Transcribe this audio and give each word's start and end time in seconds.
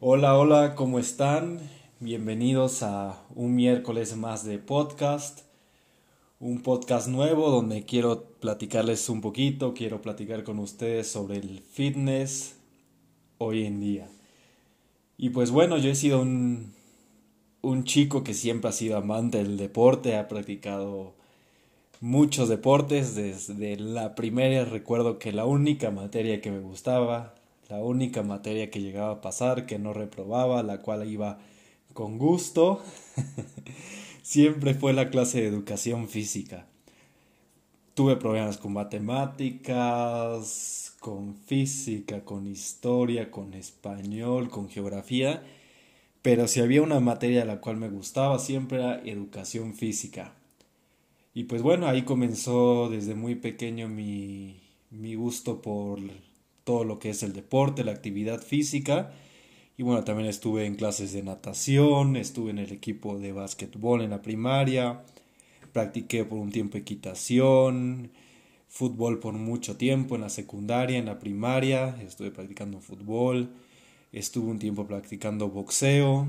Hola, 0.00 0.36
hola, 0.36 0.74
¿cómo 0.74 0.98
están? 0.98 1.58
Bienvenidos 2.00 2.82
a 2.82 3.24
un 3.34 3.54
miércoles 3.54 4.14
más 4.14 4.44
de 4.44 4.58
podcast. 4.58 5.40
Un 6.38 6.62
podcast 6.62 7.08
nuevo 7.08 7.48
donde 7.48 7.86
quiero 7.86 8.24
platicarles 8.38 9.08
un 9.08 9.22
poquito, 9.22 9.72
quiero 9.72 10.02
platicar 10.02 10.44
con 10.44 10.58
ustedes 10.58 11.08
sobre 11.08 11.38
el 11.38 11.60
fitness 11.60 12.58
hoy 13.38 13.64
en 13.64 13.80
día. 13.80 14.06
Y 15.16 15.30
pues 15.30 15.50
bueno, 15.50 15.78
yo 15.78 15.88
he 15.88 15.94
sido 15.94 16.20
un, 16.20 16.74
un 17.62 17.84
chico 17.84 18.22
que 18.22 18.34
siempre 18.34 18.68
ha 18.68 18.72
sido 18.72 18.98
amante 18.98 19.38
del 19.38 19.56
deporte, 19.56 20.16
ha 20.16 20.28
practicado 20.28 21.14
muchos 22.02 22.50
deportes. 22.50 23.14
Desde 23.14 23.76
la 23.76 24.14
primera 24.14 24.66
recuerdo 24.66 25.18
que 25.18 25.32
la 25.32 25.46
única 25.46 25.90
materia 25.90 26.42
que 26.42 26.50
me 26.50 26.60
gustaba 26.60 27.34
la 27.68 27.82
única 27.82 28.22
materia 28.22 28.70
que 28.70 28.80
llegaba 28.80 29.12
a 29.12 29.20
pasar, 29.20 29.66
que 29.66 29.78
no 29.78 29.92
reprobaba, 29.92 30.62
la 30.62 30.80
cual 30.82 31.08
iba 31.10 31.38
con 31.92 32.18
gusto, 32.18 32.82
siempre 34.22 34.74
fue 34.74 34.92
la 34.92 35.10
clase 35.10 35.40
de 35.40 35.48
educación 35.48 36.08
física. 36.08 36.66
Tuve 37.94 38.16
problemas 38.16 38.58
con 38.58 38.74
matemáticas, 38.74 40.16
con 41.00 41.34
física, 41.34 42.24
con 42.24 42.46
historia, 42.46 43.30
con 43.30 43.54
español, 43.54 44.50
con 44.50 44.68
geografía, 44.68 45.42
pero 46.22 46.46
si 46.48 46.60
había 46.60 46.82
una 46.82 47.00
materia 47.00 47.42
a 47.42 47.46
la 47.46 47.60
cual 47.60 47.76
me 47.78 47.88
gustaba 47.88 48.38
siempre 48.38 48.78
era 48.78 49.00
educación 49.04 49.74
física. 49.74 50.34
Y 51.32 51.44
pues 51.44 51.62
bueno, 51.62 51.86
ahí 51.86 52.02
comenzó 52.02 52.88
desde 52.88 53.14
muy 53.14 53.34
pequeño 53.36 53.88
mi, 53.88 54.60
mi 54.90 55.14
gusto 55.14 55.62
por 55.62 56.00
todo 56.66 56.82
lo 56.82 56.98
que 56.98 57.10
es 57.10 57.22
el 57.22 57.32
deporte, 57.32 57.84
la 57.84 57.92
actividad 57.92 58.42
física. 58.42 59.12
Y 59.78 59.84
bueno, 59.84 60.02
también 60.02 60.28
estuve 60.28 60.66
en 60.66 60.74
clases 60.74 61.12
de 61.12 61.22
natación, 61.22 62.16
estuve 62.16 62.50
en 62.50 62.58
el 62.58 62.72
equipo 62.72 63.20
de 63.20 63.30
básquetbol 63.30 64.02
en 64.02 64.10
la 64.10 64.20
primaria, 64.20 65.04
practiqué 65.72 66.24
por 66.24 66.38
un 66.40 66.50
tiempo 66.50 66.76
equitación, 66.76 68.10
fútbol 68.68 69.20
por 69.20 69.34
mucho 69.34 69.76
tiempo 69.76 70.16
en 70.16 70.22
la 70.22 70.28
secundaria, 70.28 70.98
en 70.98 71.06
la 71.06 71.20
primaria, 71.20 71.96
estuve 72.02 72.32
practicando 72.32 72.80
fútbol, 72.80 73.48
estuve 74.10 74.50
un 74.50 74.58
tiempo 74.58 74.88
practicando 74.88 75.48
boxeo 75.48 76.26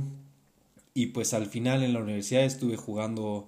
y 0.93 1.07
pues 1.07 1.33
al 1.33 1.47
final 1.47 1.81
en 1.81 1.93
la 1.93 1.99
universidad 1.99 2.43
estuve 2.43 2.77
jugando 2.77 3.47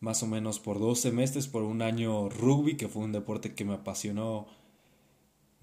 más 0.00 0.22
o 0.22 0.26
menos 0.26 0.58
por 0.58 0.78
dos 0.78 1.00
semestres, 1.00 1.48
por 1.48 1.64
un 1.64 1.82
año 1.82 2.30
rugby, 2.30 2.78
que 2.78 2.88
fue 2.88 3.02
un 3.02 3.12
deporte 3.12 3.52
que 3.52 3.66
me 3.66 3.74
apasionó 3.74 4.46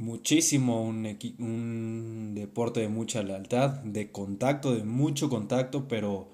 muchísimo, 0.01 0.83
un, 0.83 1.17
un 1.39 2.33
deporte 2.35 2.81
de 2.81 2.89
mucha 2.89 3.23
lealtad, 3.23 3.69
de 3.83 4.11
contacto, 4.11 4.75
de 4.75 4.83
mucho 4.83 5.29
contacto, 5.29 5.87
pero 5.87 6.27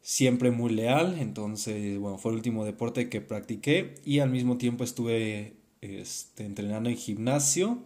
siempre 0.00 0.50
muy 0.50 0.72
leal. 0.72 1.18
Entonces, 1.18 1.98
bueno, 1.98 2.18
fue 2.18 2.32
el 2.32 2.36
último 2.36 2.64
deporte 2.64 3.08
que 3.08 3.20
practiqué 3.20 3.96
y 4.04 4.20
al 4.20 4.30
mismo 4.30 4.58
tiempo 4.58 4.84
estuve 4.84 5.54
este, 5.80 6.44
entrenando 6.44 6.88
en 6.88 6.96
gimnasio. 6.96 7.78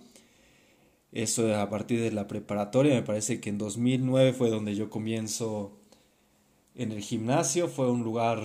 Eso 1.13 1.57
a 1.57 1.71
partir 1.71 2.01
de 2.01 2.13
la 2.13 2.29
preparatoria, 2.29 2.95
me 2.95 3.03
parece 3.03 3.41
que 3.41 3.49
en 3.49 3.59
2009 3.59 4.35
fue 4.35 4.51
donde 4.51 4.75
yo 4.75 4.91
comienzo 4.91 5.73
en 6.75 6.93
el 6.93 7.01
gimnasio. 7.01 7.69
Fue 7.69 7.91
un 7.91 8.03
lugar 8.03 8.45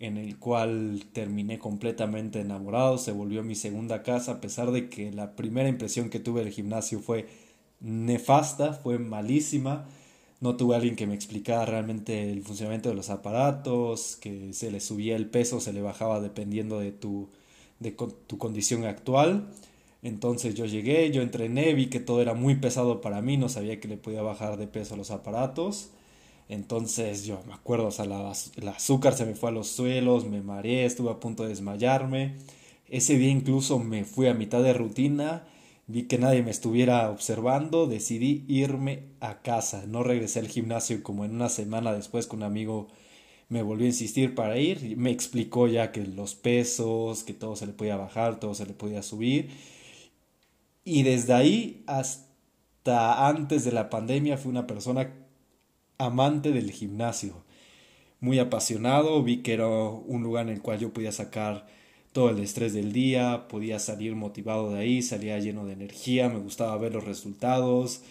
en 0.00 0.16
el 0.16 0.38
cual 0.38 1.04
terminé 1.12 1.58
completamente 1.58 2.40
enamorado, 2.40 2.98
se 2.98 3.12
volvió 3.12 3.42
mi 3.44 3.54
segunda 3.54 4.02
casa, 4.02 4.32
a 4.32 4.40
pesar 4.40 4.72
de 4.72 4.88
que 4.88 5.12
la 5.12 5.36
primera 5.36 5.68
impresión 5.68 6.08
que 6.08 6.18
tuve 6.18 6.42
del 6.42 6.52
gimnasio 6.52 7.00
fue 7.00 7.28
nefasta, 7.80 8.72
fue 8.72 8.98
malísima, 8.98 9.86
no 10.40 10.56
tuve 10.56 10.74
alguien 10.76 10.96
que 10.96 11.06
me 11.06 11.14
explicara 11.14 11.66
realmente 11.66 12.32
el 12.32 12.42
funcionamiento 12.42 12.88
de 12.88 12.94
los 12.94 13.10
aparatos, 13.10 14.16
que 14.16 14.54
se 14.54 14.70
le 14.70 14.80
subía 14.80 15.16
el 15.16 15.26
peso, 15.26 15.60
se 15.60 15.74
le 15.74 15.82
bajaba 15.82 16.20
dependiendo 16.20 16.80
de 16.80 16.92
tu, 16.92 17.28
de 17.78 17.92
tu 17.92 18.38
condición 18.38 18.84
actual. 18.84 19.50
Entonces 20.02 20.54
yo 20.54 20.64
llegué, 20.64 21.10
yo 21.10 21.20
entrené, 21.20 21.74
vi 21.74 21.90
que 21.90 22.00
todo 22.00 22.22
era 22.22 22.32
muy 22.34 22.54
pesado 22.56 23.02
para 23.02 23.20
mí, 23.20 23.36
no 23.36 23.50
sabía 23.50 23.80
que 23.80 23.88
le 23.88 23.98
podía 23.98 24.22
bajar 24.22 24.56
de 24.56 24.66
peso 24.66 24.94
a 24.94 24.96
los 24.96 25.10
aparatos. 25.10 25.90
Entonces 26.50 27.24
yo 27.26 27.40
me 27.46 27.54
acuerdo, 27.54 27.86
o 27.86 27.90
sea, 27.92 28.06
la, 28.06 28.32
el 28.56 28.68
azúcar 28.68 29.14
se 29.14 29.24
me 29.24 29.36
fue 29.36 29.50
a 29.50 29.52
los 29.52 29.68
suelos, 29.68 30.26
me 30.26 30.42
mareé, 30.42 30.84
estuve 30.84 31.10
a 31.10 31.20
punto 31.20 31.44
de 31.44 31.50
desmayarme. 31.50 32.38
Ese 32.88 33.16
día 33.16 33.30
incluso 33.30 33.78
me 33.78 34.04
fui 34.04 34.26
a 34.26 34.34
mitad 34.34 34.60
de 34.60 34.72
rutina, 34.72 35.44
vi 35.86 36.04
que 36.08 36.18
nadie 36.18 36.42
me 36.42 36.50
estuviera 36.50 37.08
observando, 37.10 37.86
decidí 37.86 38.44
irme 38.48 39.04
a 39.20 39.42
casa. 39.42 39.84
No 39.86 40.02
regresé 40.02 40.40
al 40.40 40.48
gimnasio 40.48 41.04
como 41.04 41.24
en 41.24 41.36
una 41.36 41.48
semana 41.48 41.92
después 41.94 42.26
que 42.26 42.34
un 42.34 42.42
amigo 42.42 42.88
me 43.48 43.62
volvió 43.62 43.84
a 43.86 43.90
insistir 43.90 44.34
para 44.34 44.58
ir. 44.58 44.96
Me 44.96 45.10
explicó 45.12 45.68
ya 45.68 45.92
que 45.92 46.04
los 46.04 46.34
pesos, 46.34 47.22
que 47.24 47.32
todo 47.34 47.54
se 47.56 47.66
le 47.66 47.74
podía 47.74 47.96
bajar, 47.96 48.40
todo 48.40 48.54
se 48.54 48.66
le 48.66 48.74
podía 48.74 49.02
subir. 49.04 49.50
Y 50.84 51.04
desde 51.04 51.32
ahí 51.32 51.84
hasta 51.86 53.28
antes 53.28 53.64
de 53.64 53.72
la 53.72 53.90
pandemia 53.90 54.36
fui 54.38 54.50
una 54.50 54.66
persona 54.66 55.12
amante 56.00 56.50
del 56.50 56.70
gimnasio, 56.70 57.44
muy 58.20 58.38
apasionado, 58.38 59.22
vi 59.22 59.38
que 59.38 59.52
era 59.52 59.68
un 59.68 60.22
lugar 60.22 60.48
en 60.48 60.54
el 60.54 60.62
cual 60.62 60.78
yo 60.78 60.92
podía 60.92 61.12
sacar 61.12 61.66
todo 62.12 62.30
el 62.30 62.40
estrés 62.40 62.72
del 62.72 62.92
día, 62.92 63.46
podía 63.48 63.78
salir 63.78 64.16
motivado 64.16 64.72
de 64.72 64.80
ahí, 64.80 65.02
salía 65.02 65.38
lleno 65.38 65.66
de 65.66 65.74
energía, 65.74 66.28
me 66.28 66.38
gustaba 66.40 66.76
ver 66.78 66.94
los 66.94 67.04
resultados, 67.04 68.02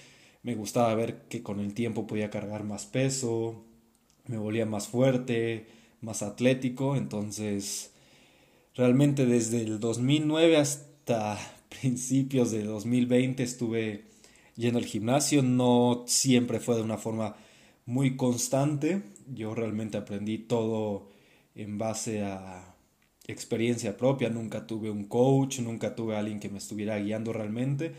me 0.44 0.56
gustaba 0.56 0.94
ver 0.96 1.24
que 1.30 1.44
con 1.44 1.60
el 1.60 1.74
tiempo 1.74 2.08
podía 2.08 2.30
cargar 2.30 2.64
más 2.64 2.86
peso, 2.86 3.64
me 4.28 4.38
volvía 4.38 4.66
más 4.66 4.88
fuerte, 4.88 5.68
más 6.02 6.22
atlético, 6.22 6.96
entonces 6.96 7.92
realmente 8.76 9.26
desde 9.26 9.62
el 9.62 9.80
2009 9.80 10.58
hasta 10.58 11.38
principios 11.82 12.52
de 12.52 12.64
2020 12.64 13.44
estuve 13.44 14.06
yendo 14.56 14.80
al 14.80 14.86
gimnasio, 14.86 15.42
no 15.42 16.04
siempre 16.08 16.60
fue 16.60 16.76
de 16.76 16.84
una 16.84 16.98
forma 16.98 17.36
muy 17.90 18.16
constante. 18.16 19.02
Yo 19.34 19.56
realmente 19.56 19.98
aprendí 19.98 20.38
todo 20.38 21.10
en 21.56 21.80
base 21.80 22.22
a 22.22 22.76
experiencia 23.26 23.98
propia. 23.98 24.30
Nunca 24.30 24.68
tuve 24.68 24.92
un 24.92 25.06
coach, 25.06 25.60
nunca 25.60 25.96
tuve 25.96 26.16
alguien 26.16 26.40
que 26.40 26.50
me 26.50 26.60
estuviera 26.60 27.00
guiando 27.00 27.34
realmente. 27.34 27.94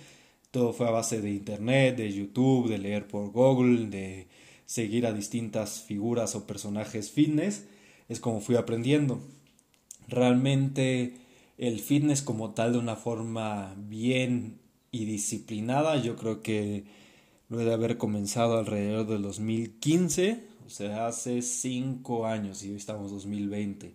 Todo 0.52 0.72
fue 0.72 0.86
a 0.86 0.92
base 0.92 1.20
de 1.20 1.30
internet, 1.30 1.96
de 1.96 2.12
YouTube, 2.12 2.68
de 2.68 2.78
leer 2.78 3.08
por 3.08 3.32
Google, 3.32 3.88
de 3.88 4.28
seguir 4.64 5.06
a 5.06 5.12
distintas 5.12 5.82
figuras 5.82 6.36
o 6.36 6.46
personajes 6.46 7.10
fitness. 7.10 7.66
Es 8.08 8.20
como 8.20 8.40
fui 8.40 8.54
aprendiendo. 8.54 9.20
Realmente 10.06 11.14
el 11.58 11.80
fitness 11.80 12.22
como 12.22 12.54
tal 12.54 12.72
de 12.72 12.78
una 12.78 12.94
forma 12.94 13.74
bien 13.76 14.60
y 14.92 15.04
disciplinada, 15.04 15.96
yo 15.96 16.14
creo 16.14 16.42
que 16.42 16.84
luego 17.50 17.68
de 17.68 17.74
haber 17.74 17.98
comenzado 17.98 18.58
alrededor 18.58 19.06
del 19.08 19.22
2015, 19.22 20.40
o 20.64 20.70
sea, 20.70 21.08
hace 21.08 21.42
5 21.42 22.26
años 22.26 22.62
y 22.62 22.70
hoy 22.70 22.76
estamos 22.76 23.10
2020. 23.10 23.92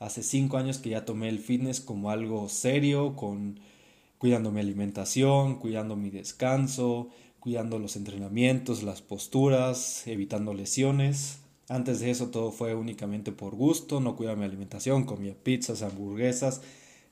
Hace 0.00 0.22
5 0.22 0.56
años 0.56 0.78
que 0.78 0.90
ya 0.90 1.04
tomé 1.04 1.28
el 1.28 1.38
fitness 1.38 1.82
como 1.82 2.10
algo 2.10 2.48
serio, 2.48 3.14
con 3.14 3.60
cuidando 4.16 4.50
mi 4.50 4.60
alimentación, 4.60 5.56
cuidando 5.56 5.96
mi 5.96 6.08
descanso, 6.08 7.10
cuidando 7.40 7.78
los 7.78 7.96
entrenamientos, 7.96 8.82
las 8.82 9.02
posturas, 9.02 10.06
evitando 10.06 10.54
lesiones. 10.54 11.40
Antes 11.68 12.00
de 12.00 12.10
eso 12.10 12.28
todo 12.28 12.52
fue 12.52 12.74
únicamente 12.74 13.32
por 13.32 13.54
gusto, 13.54 14.00
no 14.00 14.16
cuidaba 14.16 14.38
mi 14.38 14.46
alimentación, 14.46 15.04
comía 15.04 15.34
pizzas, 15.34 15.82
hamburguesas, 15.82 16.62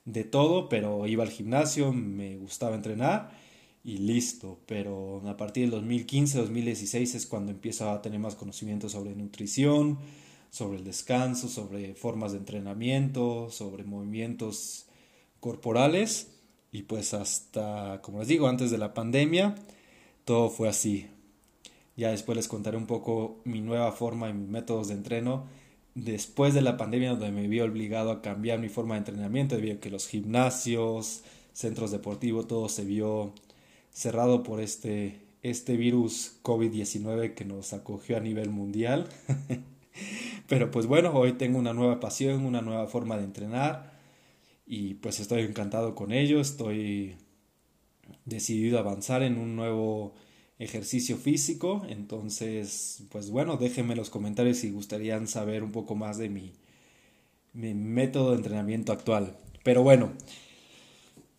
de 0.05 0.23
todo, 0.23 0.69
pero 0.69 1.05
iba 1.05 1.23
al 1.23 1.29
gimnasio, 1.29 1.93
me 1.93 2.37
gustaba 2.37 2.75
entrenar 2.75 3.42
y 3.83 3.97
listo. 3.97 4.59
Pero 4.65 5.21
a 5.27 5.37
partir 5.37 5.69
del 5.69 5.81
2015-2016 5.83 7.15
es 7.15 7.25
cuando 7.27 7.51
empiezo 7.51 7.89
a 7.89 8.01
tener 8.01 8.19
más 8.19 8.35
conocimiento 8.35 8.89
sobre 8.89 9.15
nutrición, 9.15 9.99
sobre 10.49 10.77
el 10.77 10.83
descanso, 10.83 11.47
sobre 11.49 11.95
formas 11.95 12.31
de 12.31 12.39
entrenamiento, 12.39 13.49
sobre 13.49 13.83
movimientos 13.83 14.87
corporales. 15.39 16.31
Y 16.71 16.83
pues 16.83 17.13
hasta, 17.13 18.01
como 18.01 18.19
les 18.19 18.27
digo, 18.27 18.47
antes 18.47 18.71
de 18.71 18.77
la 18.77 18.93
pandemia, 18.93 19.55
todo 20.25 20.49
fue 20.49 20.69
así. 20.69 21.07
Ya 21.95 22.09
después 22.09 22.35
les 22.35 22.47
contaré 22.47 22.77
un 22.77 22.87
poco 22.87 23.41
mi 23.43 23.61
nueva 23.61 23.91
forma 23.91 24.29
y 24.29 24.33
mis 24.33 24.49
métodos 24.49 24.87
de 24.87 24.95
entreno 24.95 25.45
después 25.95 26.53
de 26.53 26.61
la 26.61 26.77
pandemia 26.77 27.11
donde 27.11 27.31
me 27.31 27.47
vi 27.47 27.59
obligado 27.59 28.11
a 28.11 28.21
cambiar 28.21 28.59
mi 28.59 28.69
forma 28.69 28.95
de 28.95 28.99
entrenamiento 28.99 29.55
debido 29.55 29.75
a 29.75 29.79
que 29.79 29.89
los 29.89 30.07
gimnasios, 30.07 31.23
centros 31.53 31.91
deportivos, 31.91 32.47
todo 32.47 32.69
se 32.69 32.83
vio 32.83 33.33
cerrado 33.93 34.43
por 34.43 34.59
este, 34.59 35.21
este 35.41 35.77
virus 35.77 36.39
COVID-19 36.43 37.33
que 37.35 37.45
nos 37.45 37.73
acogió 37.73 38.17
a 38.17 38.19
nivel 38.19 38.49
mundial. 38.49 39.07
Pero 40.47 40.71
pues 40.71 40.87
bueno, 40.87 41.13
hoy 41.13 41.33
tengo 41.33 41.57
una 41.57 41.73
nueva 41.73 41.99
pasión, 41.99 42.45
una 42.45 42.61
nueva 42.61 42.87
forma 42.87 43.17
de 43.17 43.23
entrenar 43.23 43.93
y 44.65 44.95
pues 44.95 45.19
estoy 45.19 45.41
encantado 45.43 45.95
con 45.95 46.11
ello, 46.11 46.41
estoy 46.41 47.15
decidido 48.25 48.77
a 48.77 48.81
avanzar 48.81 49.23
en 49.23 49.37
un 49.37 49.55
nuevo 49.55 50.13
ejercicio 50.59 51.17
físico. 51.17 51.85
Entonces, 51.87 53.03
pues 53.11 53.29
bueno, 53.29 53.57
déjenme 53.57 53.95
los 53.95 54.09
comentarios 54.09 54.57
si 54.57 54.71
gustarían 54.71 55.27
saber 55.27 55.63
un 55.63 55.71
poco 55.71 55.95
más 55.95 56.17
de 56.17 56.29
mi, 56.29 56.53
mi 57.53 57.73
método 57.73 58.31
de 58.31 58.37
entrenamiento 58.37 58.91
actual. 58.91 59.37
Pero 59.63 59.83
bueno, 59.83 60.13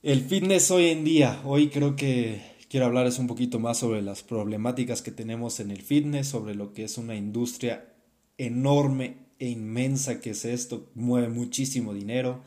el 0.04 0.20
fitness 0.20 0.70
hoy 0.70 0.88
en 0.88 1.02
día, 1.02 1.40
hoy 1.46 1.70
creo 1.70 1.96
que 1.96 2.42
quiero 2.68 2.84
hablarles 2.84 3.18
un 3.18 3.26
poquito 3.26 3.58
más 3.58 3.78
sobre 3.78 4.02
las 4.02 4.22
problemáticas 4.22 5.00
que 5.00 5.10
tenemos 5.10 5.60
en 5.60 5.70
el 5.70 5.80
fitness, 5.80 6.28
sobre 6.28 6.54
lo 6.54 6.74
que 6.74 6.84
es 6.84 6.98
una 6.98 7.16
industria 7.16 7.90
enorme 8.36 9.16
e 9.38 9.48
inmensa 9.48 10.20
que 10.20 10.30
es 10.30 10.44
esto, 10.44 10.90
mueve 10.94 11.30
muchísimo 11.30 11.94
dinero. 11.94 12.42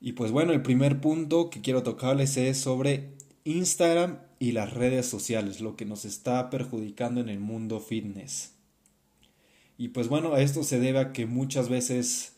Y 0.00 0.12
pues 0.12 0.30
bueno, 0.30 0.54
el 0.54 0.62
primer 0.62 1.02
punto 1.02 1.50
que 1.50 1.60
quiero 1.60 1.82
tocarles 1.82 2.38
es 2.38 2.56
sobre 2.56 3.10
Instagram 3.44 4.20
y 4.38 4.52
las 4.52 4.72
redes 4.72 5.04
sociales, 5.04 5.60
lo 5.60 5.76
que 5.76 5.84
nos 5.84 6.06
está 6.06 6.48
perjudicando 6.48 7.20
en 7.20 7.28
el 7.28 7.38
mundo 7.38 7.80
fitness. 7.80 8.54
Y 9.76 9.88
pues 9.88 10.08
bueno, 10.08 10.38
esto 10.38 10.62
se 10.62 10.80
debe 10.80 11.00
a 11.00 11.12
que 11.12 11.26
muchas 11.26 11.68
veces 11.68 12.32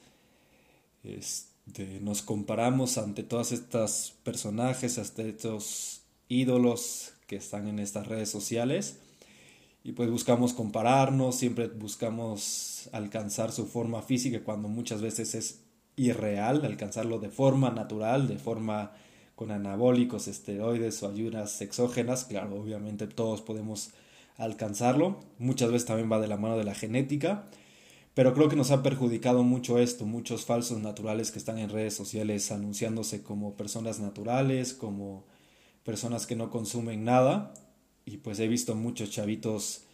este, 1.73 2.01
nos 2.01 2.21
comparamos 2.21 2.99
ante 2.99 3.23
todas 3.23 3.51
estas 3.51 4.13
personajes, 4.25 4.99
hasta 4.99 5.23
estos 5.23 6.03
ídolos 6.29 7.15
que 7.27 7.37
están 7.37 7.67
en 7.67 7.79
estas 7.79 8.09
redes 8.09 8.29
sociales. 8.29 8.99
Y 9.83 9.93
pues 9.93 10.11
buscamos 10.11 10.53
compararnos, 10.53 11.35
siempre 11.35 11.69
buscamos 11.69 12.91
alcanzar 12.93 13.53
su 13.53 13.67
forma 13.67 14.03
física 14.03 14.45
cuando 14.45 14.69
muchas 14.69 15.01
veces 15.01 15.35
es 15.35 15.61
irreal, 15.97 16.63
alcanzarlo 16.67 17.19
de 17.19 17.31
forma 17.31 17.71
natural, 17.71 18.29
de 18.29 18.39
forma 18.39 18.93
con 19.35 19.51
anabólicos, 19.51 20.29
esteroides 20.29 21.03
o 21.03 21.09
ayudas 21.09 21.63
exógenas, 21.63 22.27
claro, 22.27 22.61
obviamente 22.61 23.07
todos 23.07 23.41
podemos 23.41 23.93
alcanzarlo. 24.37 25.21
Muchas 25.39 25.73
veces 25.73 25.87
también 25.87 26.13
va 26.13 26.21
de 26.21 26.29
la 26.29 26.37
mano 26.37 26.59
de 26.59 26.65
la 26.65 26.75
genética, 26.75 27.47
pero 28.15 28.35
creo 28.35 28.49
que 28.49 28.57
nos 28.57 28.71
ha 28.71 28.83
perjudicado 28.83 29.43
mucho 29.43 29.79
esto, 29.79 30.07
muchos 30.07 30.45
falsos 30.45 30.79
naturales 30.81 31.31
que 31.31 31.39
están 31.39 31.59
en 31.59 31.71
redes 31.71 31.95
sociales 31.95 32.53
anunciándose 32.53 33.23
como 33.23 33.57
personas 33.57 34.01
naturales, 34.01 34.75
como 34.75 35.25
personas 35.85 36.27
que 36.27 36.37
no 36.37 36.51
consumen 36.51 37.05
nada. 37.05 37.55
Y 38.05 38.19
pues 38.19 38.39
he 38.41 38.49
visto 38.49 38.75
muchos 38.75 39.11
chavitos 39.11 39.85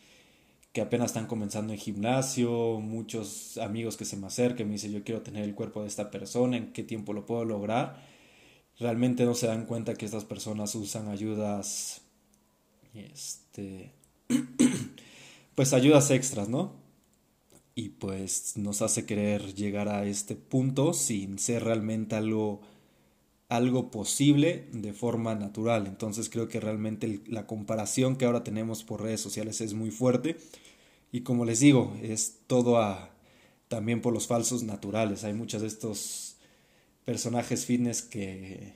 que 0.72 0.80
apenas 0.80 1.10
están 1.10 1.26
comenzando 1.26 1.72
en 1.72 1.78
gimnasio, 1.78 2.80
muchos 2.80 3.58
amigos 3.58 3.96
que 3.96 4.04
se 4.04 4.16
me 4.16 4.26
acercan 4.26 4.66
me 4.66 4.74
dicen 4.74 4.92
yo 4.92 5.04
quiero 5.04 5.22
tener 5.22 5.44
el 5.44 5.54
cuerpo 5.54 5.82
de 5.82 5.88
esta 5.88 6.10
persona, 6.10 6.56
en 6.56 6.72
qué 6.72 6.82
tiempo 6.82 7.12
lo 7.12 7.26
puedo 7.26 7.44
lograr 7.44 8.08
realmente 8.78 9.24
no 9.24 9.34
se 9.34 9.46
dan 9.46 9.66
cuenta 9.66 9.94
que 9.94 10.04
estas 10.04 10.24
personas 10.24 10.74
usan 10.74 11.08
ayudas, 11.08 12.02
este, 12.94 13.92
pues 15.54 15.72
ayudas 15.72 16.10
extras, 16.10 16.48
¿no? 16.48 16.77
Y 17.78 17.90
pues 17.90 18.56
nos 18.56 18.82
hace 18.82 19.06
querer 19.06 19.54
llegar 19.54 19.88
a 19.88 20.04
este 20.04 20.34
punto 20.34 20.92
sin 20.92 21.38
ser 21.38 21.62
realmente 21.62 22.16
algo, 22.16 22.60
algo 23.48 23.92
posible 23.92 24.66
de 24.72 24.92
forma 24.92 25.36
natural. 25.36 25.86
Entonces 25.86 26.28
creo 26.28 26.48
que 26.48 26.58
realmente 26.58 27.20
la 27.28 27.46
comparación 27.46 28.16
que 28.16 28.24
ahora 28.24 28.42
tenemos 28.42 28.82
por 28.82 29.02
redes 29.02 29.20
sociales 29.20 29.60
es 29.60 29.74
muy 29.74 29.92
fuerte. 29.92 30.38
Y 31.12 31.20
como 31.20 31.44
les 31.44 31.60
digo, 31.60 31.96
es 32.02 32.40
todo 32.48 32.78
a, 32.78 33.14
también 33.68 34.02
por 34.02 34.12
los 34.12 34.26
falsos 34.26 34.64
naturales. 34.64 35.22
Hay 35.22 35.34
muchos 35.34 35.62
de 35.62 35.68
estos 35.68 36.34
personajes 37.04 37.64
fitness 37.64 38.02
que, 38.02 38.72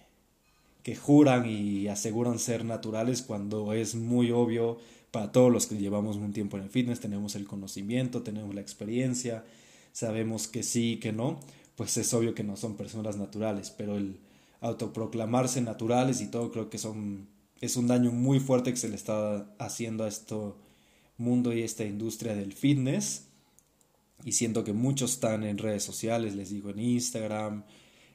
que 0.84 0.94
juran 0.94 1.50
y 1.50 1.88
aseguran 1.88 2.38
ser 2.38 2.64
naturales 2.64 3.22
cuando 3.22 3.72
es 3.72 3.96
muy 3.96 4.30
obvio 4.30 4.78
para 5.12 5.30
todos 5.30 5.52
los 5.52 5.66
que 5.66 5.76
llevamos 5.76 6.16
un 6.16 6.32
tiempo 6.32 6.56
en 6.56 6.64
el 6.64 6.70
fitness, 6.70 6.98
tenemos 6.98 7.36
el 7.36 7.46
conocimiento, 7.46 8.22
tenemos 8.22 8.52
la 8.54 8.60
experiencia, 8.60 9.44
sabemos 9.92 10.48
que 10.48 10.64
sí, 10.64 10.98
que 11.00 11.12
no, 11.12 11.38
pues 11.76 11.96
es 11.96 12.12
obvio 12.12 12.34
que 12.34 12.42
no 12.42 12.56
son 12.56 12.76
personas 12.76 13.16
naturales, 13.16 13.70
pero 13.70 13.96
el 13.96 14.18
autoproclamarse 14.60 15.60
naturales 15.60 16.20
y 16.20 16.26
todo 16.28 16.50
creo 16.50 16.68
que 16.68 16.78
son 16.78 17.28
es 17.60 17.76
un 17.76 17.86
daño 17.86 18.10
muy 18.10 18.40
fuerte 18.40 18.72
que 18.72 18.76
se 18.76 18.88
le 18.88 18.96
está 18.96 19.54
haciendo 19.58 20.02
a 20.02 20.08
este 20.08 20.34
mundo 21.16 21.52
y 21.52 21.62
esta 21.62 21.84
industria 21.84 22.34
del 22.34 22.52
fitness 22.52 23.28
y 24.24 24.32
siento 24.32 24.64
que 24.64 24.72
muchos 24.72 25.12
están 25.12 25.44
en 25.44 25.58
redes 25.58 25.82
sociales, 25.82 26.34
les 26.34 26.50
digo 26.50 26.70
en 26.70 26.78
Instagram, 26.78 27.64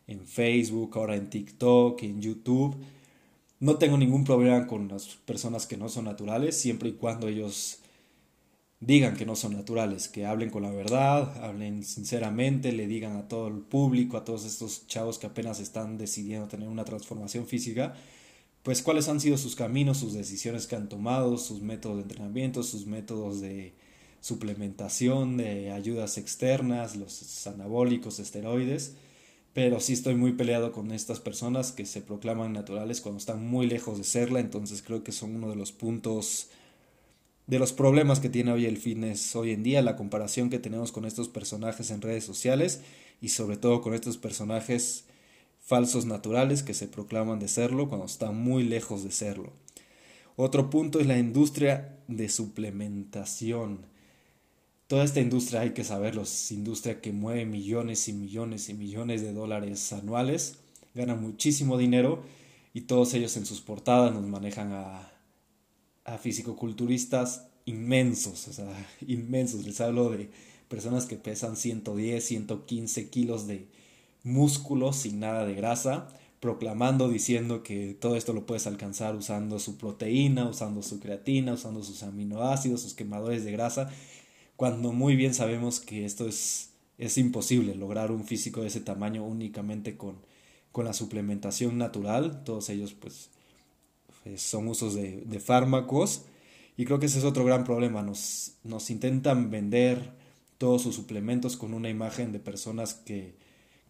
en 0.07 0.25
Facebook, 0.25 0.91
ahora 0.95 1.15
en 1.15 1.29
TikTok, 1.29 2.01
en 2.03 2.21
YouTube. 2.21 2.77
No 3.59 3.77
tengo 3.77 3.97
ningún 3.97 4.23
problema 4.23 4.67
con 4.67 4.87
las 4.87 5.07
personas 5.25 5.65
que 5.65 5.77
no 5.77 5.89
son 5.89 6.05
naturales, 6.05 6.55
siempre 6.55 6.89
y 6.89 6.93
cuando 6.93 7.27
ellos 7.27 7.79
digan 8.79 9.15
que 9.15 9.25
no 9.25 9.35
son 9.35 9.53
naturales, 9.53 10.07
que 10.09 10.27
hablen 10.27 10.51
con 10.51 10.61
la 10.61 10.69
verdad, 10.69 11.43
hablen 11.43 11.83
sinceramente, 11.83 12.71
le 12.71 12.85
digan 12.85 13.15
a 13.17 13.27
todo 13.27 13.47
el 13.47 13.59
público, 13.59 14.15
a 14.15 14.23
todos 14.23 14.45
estos 14.45 14.85
chavos 14.85 15.17
que 15.17 15.25
apenas 15.25 15.59
están 15.59 15.97
decidiendo 15.97 16.47
tener 16.47 16.67
una 16.67 16.85
transformación 16.85 17.47
física, 17.47 17.95
pues 18.61 18.83
cuáles 18.83 19.09
han 19.09 19.19
sido 19.19 19.37
sus 19.37 19.55
caminos, 19.55 19.97
sus 19.97 20.13
decisiones 20.13 20.67
que 20.67 20.75
han 20.75 20.89
tomado, 20.89 21.37
sus 21.37 21.61
métodos 21.61 21.97
de 21.97 22.03
entrenamiento, 22.03 22.61
sus 22.61 22.85
métodos 22.85 23.41
de 23.41 23.73
suplementación, 24.21 25.37
de 25.37 25.71
ayudas 25.71 26.19
externas, 26.19 26.95
los 26.95 27.47
anabólicos, 27.47 28.19
esteroides 28.19 28.93
pero 29.57 29.79
sí 29.79 29.93
estoy 29.93 30.13
muy 30.13 30.33
peleado 30.33 30.71
con 30.71 30.91
estas 30.91 31.19
personas 31.19 31.71
que 31.71 31.87
se 31.87 32.01
proclaman 32.01 32.53
naturales 32.53 33.01
cuando 33.01 33.17
están 33.17 33.43
muy 33.43 33.65
lejos 33.65 33.97
de 33.97 34.03
serla, 34.03 34.39
entonces 34.39 34.83
creo 34.83 35.03
que 35.03 35.11
son 35.11 35.35
uno 35.35 35.49
de 35.49 35.55
los 35.55 35.71
puntos 35.71 36.49
de 37.47 37.57
los 37.57 37.73
problemas 37.73 38.19
que 38.19 38.29
tiene 38.29 38.51
hoy 38.51 38.67
el 38.67 38.77
fitness 38.77 39.35
hoy 39.35 39.49
en 39.49 39.63
día, 39.63 39.81
la 39.81 39.95
comparación 39.95 40.51
que 40.51 40.59
tenemos 40.59 40.91
con 40.91 41.05
estos 41.05 41.27
personajes 41.27 41.89
en 41.89 42.03
redes 42.03 42.23
sociales 42.23 42.81
y 43.19 43.29
sobre 43.29 43.57
todo 43.57 43.81
con 43.81 43.95
estos 43.95 44.19
personajes 44.19 45.05
falsos 45.59 46.05
naturales 46.05 46.61
que 46.61 46.75
se 46.75 46.87
proclaman 46.87 47.39
de 47.39 47.47
serlo 47.47 47.89
cuando 47.89 48.05
están 48.05 48.39
muy 48.39 48.61
lejos 48.61 49.03
de 49.03 49.09
serlo. 49.09 49.53
Otro 50.35 50.69
punto 50.69 50.99
es 50.99 51.07
la 51.07 51.17
industria 51.17 51.97
de 52.07 52.29
suplementación 52.29 53.87
toda 54.87 55.03
esta 55.03 55.19
industria, 55.19 55.61
hay 55.61 55.71
que 55.71 55.83
saberlo, 55.83 56.23
es 56.23 56.51
industria 56.51 57.01
que 57.01 57.11
mueve 57.11 57.45
millones 57.45 58.07
y 58.07 58.13
millones 58.13 58.69
y 58.69 58.73
millones 58.73 59.21
de 59.21 59.33
dólares 59.33 59.91
anuales, 59.93 60.59
gana 60.95 61.15
muchísimo 61.15 61.77
dinero 61.77 62.23
y 62.73 62.81
todos 62.81 63.13
ellos 63.13 63.35
en 63.37 63.45
sus 63.45 63.61
portadas 63.61 64.13
nos 64.13 64.25
manejan 64.25 64.71
a, 64.71 65.11
a 66.05 66.17
fisicoculturistas 66.17 67.47
inmensos, 67.65 68.47
o 68.47 68.53
sea, 68.53 68.87
inmensos. 69.07 69.65
Les 69.65 69.81
hablo 69.81 70.09
de 70.09 70.29
personas 70.69 71.05
que 71.05 71.17
pesan 71.17 71.57
110, 71.57 72.23
115 72.23 73.09
kilos 73.09 73.45
de 73.45 73.67
músculo 74.23 74.93
sin 74.93 75.19
nada 75.19 75.45
de 75.45 75.53
grasa, 75.53 76.07
proclamando, 76.39 77.09
diciendo 77.09 77.63
que 77.63 77.95
todo 77.99 78.15
esto 78.15 78.31
lo 78.31 78.45
puedes 78.45 78.67
alcanzar 78.67 79.15
usando 79.15 79.59
su 79.59 79.77
proteína, 79.77 80.47
usando 80.47 80.81
su 80.81 80.99
creatina, 80.99 81.53
usando 81.53 81.83
sus 81.83 82.03
aminoácidos, 82.03 82.81
sus 82.81 82.93
quemadores 82.93 83.43
de 83.43 83.51
grasa 83.51 83.89
cuando 84.57 84.91
muy 84.91 85.15
bien 85.15 85.33
sabemos 85.33 85.79
que 85.79 86.03
esto 86.03 86.27
es, 86.27 86.71
es 86.97 87.17
imposible, 87.17 87.75
lograr 87.75 88.11
un 88.11 88.25
físico 88.25 88.61
de 88.61 88.67
ese 88.67 88.81
tamaño 88.81 89.23
únicamente 89.23 89.95
con, 89.95 90.17
con 90.71 90.83
la 90.83 90.93
suplementación 90.93 91.77
natural, 91.77 92.43
todos 92.43 92.69
ellos 92.69 92.93
pues, 92.93 93.29
pues 94.23 94.41
son 94.41 94.67
usos 94.67 94.95
de, 94.95 95.21
de, 95.21 95.39
fármacos. 95.39 96.25
Y 96.75 96.85
creo 96.85 96.99
que 96.99 97.05
ese 97.05 97.19
es 97.19 97.23
otro 97.23 97.45
gran 97.45 97.63
problema, 97.63 98.01
nos, 98.01 98.53
nos 98.63 98.89
intentan 98.89 99.51
vender 99.51 100.11
todos 100.57 100.81
sus 100.81 100.95
suplementos 100.95 101.55
con 101.55 101.73
una 101.73 101.89
imagen 101.89 102.31
de 102.31 102.39
personas 102.39 102.95
que 102.95 103.35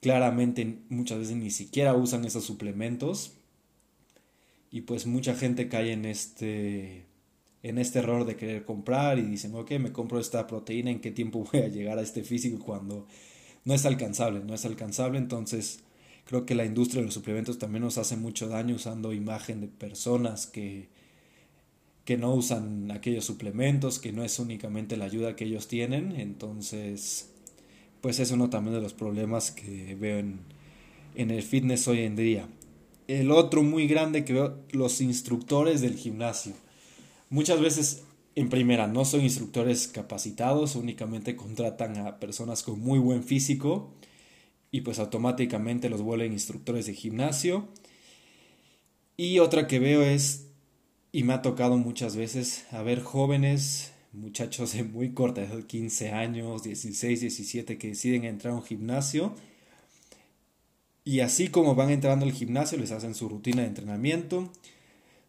claramente 0.02 0.80
muchas 0.90 1.20
veces 1.20 1.38
ni 1.38 1.50
siquiera 1.50 1.96
usan 1.96 2.26
esos 2.26 2.44
suplementos. 2.44 3.34
Y 4.70 4.82
pues 4.82 5.06
mucha 5.06 5.34
gente 5.34 5.70
cae 5.70 5.94
en 5.94 6.06
este 6.06 7.07
en 7.70 7.78
este 7.78 8.00
error 8.00 8.26
de 8.26 8.36
querer 8.36 8.66
comprar 8.66 9.20
y 9.20 9.24
dicen, 9.24 9.54
ok, 9.56 9.72
me 9.80 9.92
compro 9.92 10.20
esta 10.20 10.48
proteína, 10.48 10.92
¿en 10.92 11.00
qué 11.00 11.12
tiempo 11.12 11.48
voy 11.52 11.62
a 11.62 11.68
llegar 11.68 12.00
a 12.00 12.02
este 12.02 12.24
físico 12.24 12.60
cuando 12.64 13.08
no 13.66 13.74
es 13.74 13.86
alcanzable? 13.86 14.42
No 14.42 14.54
es 14.54 14.66
alcanzable, 14.66 15.18
entonces 15.18 15.80
creo 16.26 16.46
que 16.46 16.56
la 16.56 16.66
industria 16.66 17.02
de 17.02 17.06
los 17.06 17.14
suplementos 17.14 17.58
también 17.58 17.84
nos 17.84 17.98
hace 17.98 18.18
mucho 18.18 18.48
daño 18.48 18.76
usando 18.76 19.14
imagen 19.14 19.62
de 19.62 19.68
personas 19.68 20.48
que, 20.48 20.90
que 22.06 22.18
no 22.18 22.34
usan 22.34 22.92
aquellos 22.92 23.26
suplementos, 23.26 24.00
que 24.00 24.12
no 24.12 24.24
es 24.24 24.40
únicamente 24.40 24.98
la 24.98 25.06
ayuda 25.06 25.36
que 25.36 25.46
ellos 25.46 25.68
tienen, 25.68 26.14
entonces 26.14 27.30
pues 28.02 28.20
es 28.20 28.32
uno 28.32 28.50
también 28.50 28.76
de 28.76 28.82
los 28.82 28.94
problemas 28.94 29.52
que 29.52 29.96
veo 29.96 30.20
en, 30.20 30.40
en 31.16 31.32
el 31.32 31.42
fitness 31.42 31.88
hoy 31.88 32.02
en 32.02 32.16
día. 32.16 32.48
El 33.08 33.32
otro 33.32 33.64
muy 33.64 33.88
grande 33.88 34.24
que 34.24 34.34
veo, 34.34 34.60
los 34.72 35.02
instructores 35.02 35.82
del 35.82 35.96
gimnasio 35.96 36.54
Muchas 37.30 37.60
veces, 37.60 38.04
en 38.36 38.50
primera, 38.50 38.88
no 38.88 39.04
son 39.04 39.22
instructores 39.22 39.88
capacitados, 39.88 40.76
únicamente 40.76 41.36
contratan 41.36 41.98
a 41.98 42.20
personas 42.20 42.64
con 42.64 42.80
muy 42.80 43.00
buen 43.00 43.24
físico 43.24 43.94
y 44.72 44.82
pues 44.82 45.00
automáticamente 45.00 45.90
los 45.90 46.02
vuelven 46.02 46.32
instructores 46.32 46.86
de 46.86 46.94
gimnasio. 46.94 47.68
Y 49.18 49.40
otra 49.40 49.68
que 49.68 49.80
veo 49.80 50.04
es 50.04 50.46
Y 51.12 51.24
me 51.24 51.34
ha 51.34 51.42
tocado 51.42 51.78
muchas 51.78 52.16
veces 52.16 52.66
a 52.72 52.82
ver 52.84 53.02
jóvenes, 53.02 53.92
muchachos 54.14 54.74
de 54.74 54.84
muy 54.84 55.14
corta 55.14 55.42
edad, 55.42 55.64
15 55.64 56.12
años, 56.12 56.64
16, 56.64 57.22
17, 57.22 57.78
que 57.78 57.88
deciden 57.90 58.26
entrar 58.26 58.54
a 58.54 58.58
un 58.58 58.64
gimnasio. 58.64 59.34
Y 61.04 61.22
así 61.22 61.48
como 61.48 61.76
van 61.76 61.90
entrando 61.90 62.26
al 62.26 62.34
gimnasio, 62.34 62.78
les 62.78 62.92
hacen 62.92 63.16
su 63.16 63.30
rutina 63.30 63.62
de 63.62 63.70
entrenamiento, 63.70 64.52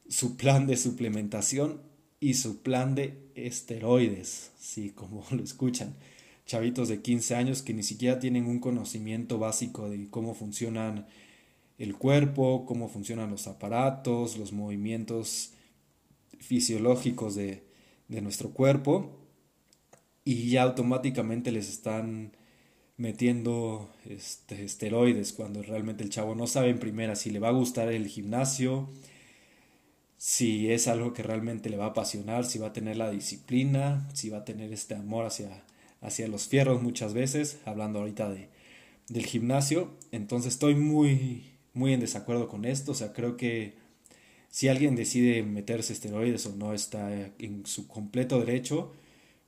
su 0.09 0.37
plan 0.37 0.67
de 0.67 0.77
suplementación 0.77 1.88
y 2.21 2.35
su 2.35 2.63
plan 2.63 2.95
de 2.95 3.19
esteroides, 3.35 4.53
sí, 4.59 4.91
como 4.91 5.25
lo 5.31 5.43
escuchan. 5.43 5.95
Chavitos 6.47 6.89
de 6.89 7.03
15 7.03 7.35
años 7.35 7.63
que 7.63 7.75
ni 7.75 7.83
siquiera 7.83 8.19
tienen 8.19 8.47
un 8.47 8.59
conocimiento 8.59 9.39
básico 9.39 9.91
de 9.91 10.09
cómo 10.09 10.35
funcionan 10.35 11.07
el 11.79 11.95
cuerpo, 11.97 12.65
cómo 12.67 12.89
funcionan 12.89 13.31
los 13.31 13.47
aparatos, 13.47 14.39
los 14.39 14.53
movimientos 14.53 15.53
fisiológicos 16.39 17.35
de, 17.35 17.65
de 18.09 18.23
nuestro 18.23 18.51
cuerpo 18.51 19.19
y 20.25 20.51
ya 20.51 20.63
automáticamente 20.63 21.53
les 21.53 21.69
están 21.69 22.33
metiendo 22.99 23.89
este, 24.05 24.65
esteroides 24.65 25.33
cuando 25.33 25.63
realmente 25.63 26.05
el 26.05 26.11
chavo 26.11 26.35
no 26.35 26.47
sabe 26.47 26.71
en 26.71 26.79
primera 26.79 27.17
si 27.17 27.31
le 27.31 27.39
va 27.39 27.49
a 27.49 27.53
gustar 27.53 27.91
el 27.91 28.09
gimnasio, 28.09 28.91
si 30.19 30.71
es 30.73 30.89
algo 30.89 31.15
que 31.15 31.23
realmente 31.23 31.71
le 31.71 31.77
va 31.77 31.87
a 31.87 31.89
apasionar, 31.89 32.45
si 32.45 32.59
va 32.59 32.69
a 32.69 32.73
tener 32.73 32.97
la 32.97 33.11
disciplina, 33.11 34.07
si 34.13 34.29
va 34.29 34.39
a 34.39 34.45
tener 34.45 34.73
este 34.73 34.97
amor 34.97 35.25
hacia, 35.25 35.63
hacia 36.01 36.29
los 36.29 36.49
fierros 36.49 36.83
muchas 36.83 37.15
veces, 37.15 37.59
hablando 37.65 38.01
ahorita 38.01 38.29
de, 38.29 38.49
del 39.09 39.25
gimnasio. 39.25 39.93
Entonces 40.11 40.55
estoy 40.55 40.75
muy, 40.75 41.53
muy 41.73 41.93
en 41.95 42.01
desacuerdo 42.01 42.49
con 42.49 42.65
esto, 42.65 42.93
o 42.93 42.95
sea, 42.95 43.13
creo 43.13 43.37
que 43.37 43.75
si 44.51 44.67
alguien 44.67 44.97
decide 44.97 45.43
meterse 45.45 45.93
esteroides 45.93 46.47
o 46.47 46.57
no 46.57 46.75
está 46.75 47.31
en 47.39 47.65
su 47.65 47.87
completo 47.87 48.41
derecho, 48.41 48.93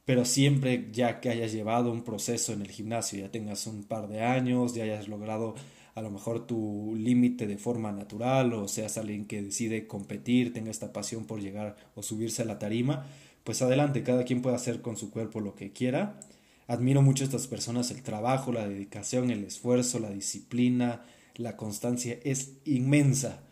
pero 0.05 0.25
siempre 0.25 0.89
ya 0.93 1.21
que 1.21 1.31
hayas 1.31 1.53
llevado 1.53 1.91
un 1.91 2.05
proceso 2.05 2.53
en 2.53 2.63
el 2.63 2.71
gimnasio, 2.71 3.19
ya 3.19 3.31
tengas 3.31 3.67
un 3.67 3.83
par 3.85 4.09
de 4.09 4.21
años, 4.21 4.75
ya 4.75 4.85
hayas 4.85 5.09
logrado 5.09 5.55
a 5.95 6.03
lo 6.03 6.11
mejor 6.11 6.47
tu 6.47 6.95
límite 6.97 7.47
de 7.47 7.59
forma 7.59 7.93
natural 7.93 8.53
o 8.53 8.69
seas 8.69 8.99
alguien 8.99 9.27
que 9.27 9.43
decide 9.43 9.87
competir, 9.87 10.53
tenga 10.53 10.71
esta 10.71 10.93
pasión 10.93 11.25
por 11.25 11.41
llegar 11.41 11.77
o 11.95 12.03
subirse 12.03 12.43
a 12.43 12.45
la 12.45 12.59
tarima, 12.59 13.07
pues 13.45 13.63
adelante, 13.63 14.03
cada 14.03 14.25
quien 14.25 14.43
puede 14.43 14.57
hacer 14.57 14.83
con 14.83 14.97
su 14.97 15.11
cuerpo 15.11 15.41
lo 15.41 15.55
que 15.55 15.73
quiera. 15.73 16.21
Admiro 16.67 17.03
mucho 17.03 17.25
a 17.25 17.27
estas 17.27 17.47
personas, 17.47 17.91
el 17.91 18.03
trabajo, 18.03 18.53
la 18.53 18.69
dedicación, 18.69 19.31
el 19.31 19.45
esfuerzo, 19.45 19.99
la 19.99 20.11
disciplina, 20.11 21.03
la 21.37 21.57
constancia 21.57 22.19
es 22.23 22.53
inmensa 22.65 23.43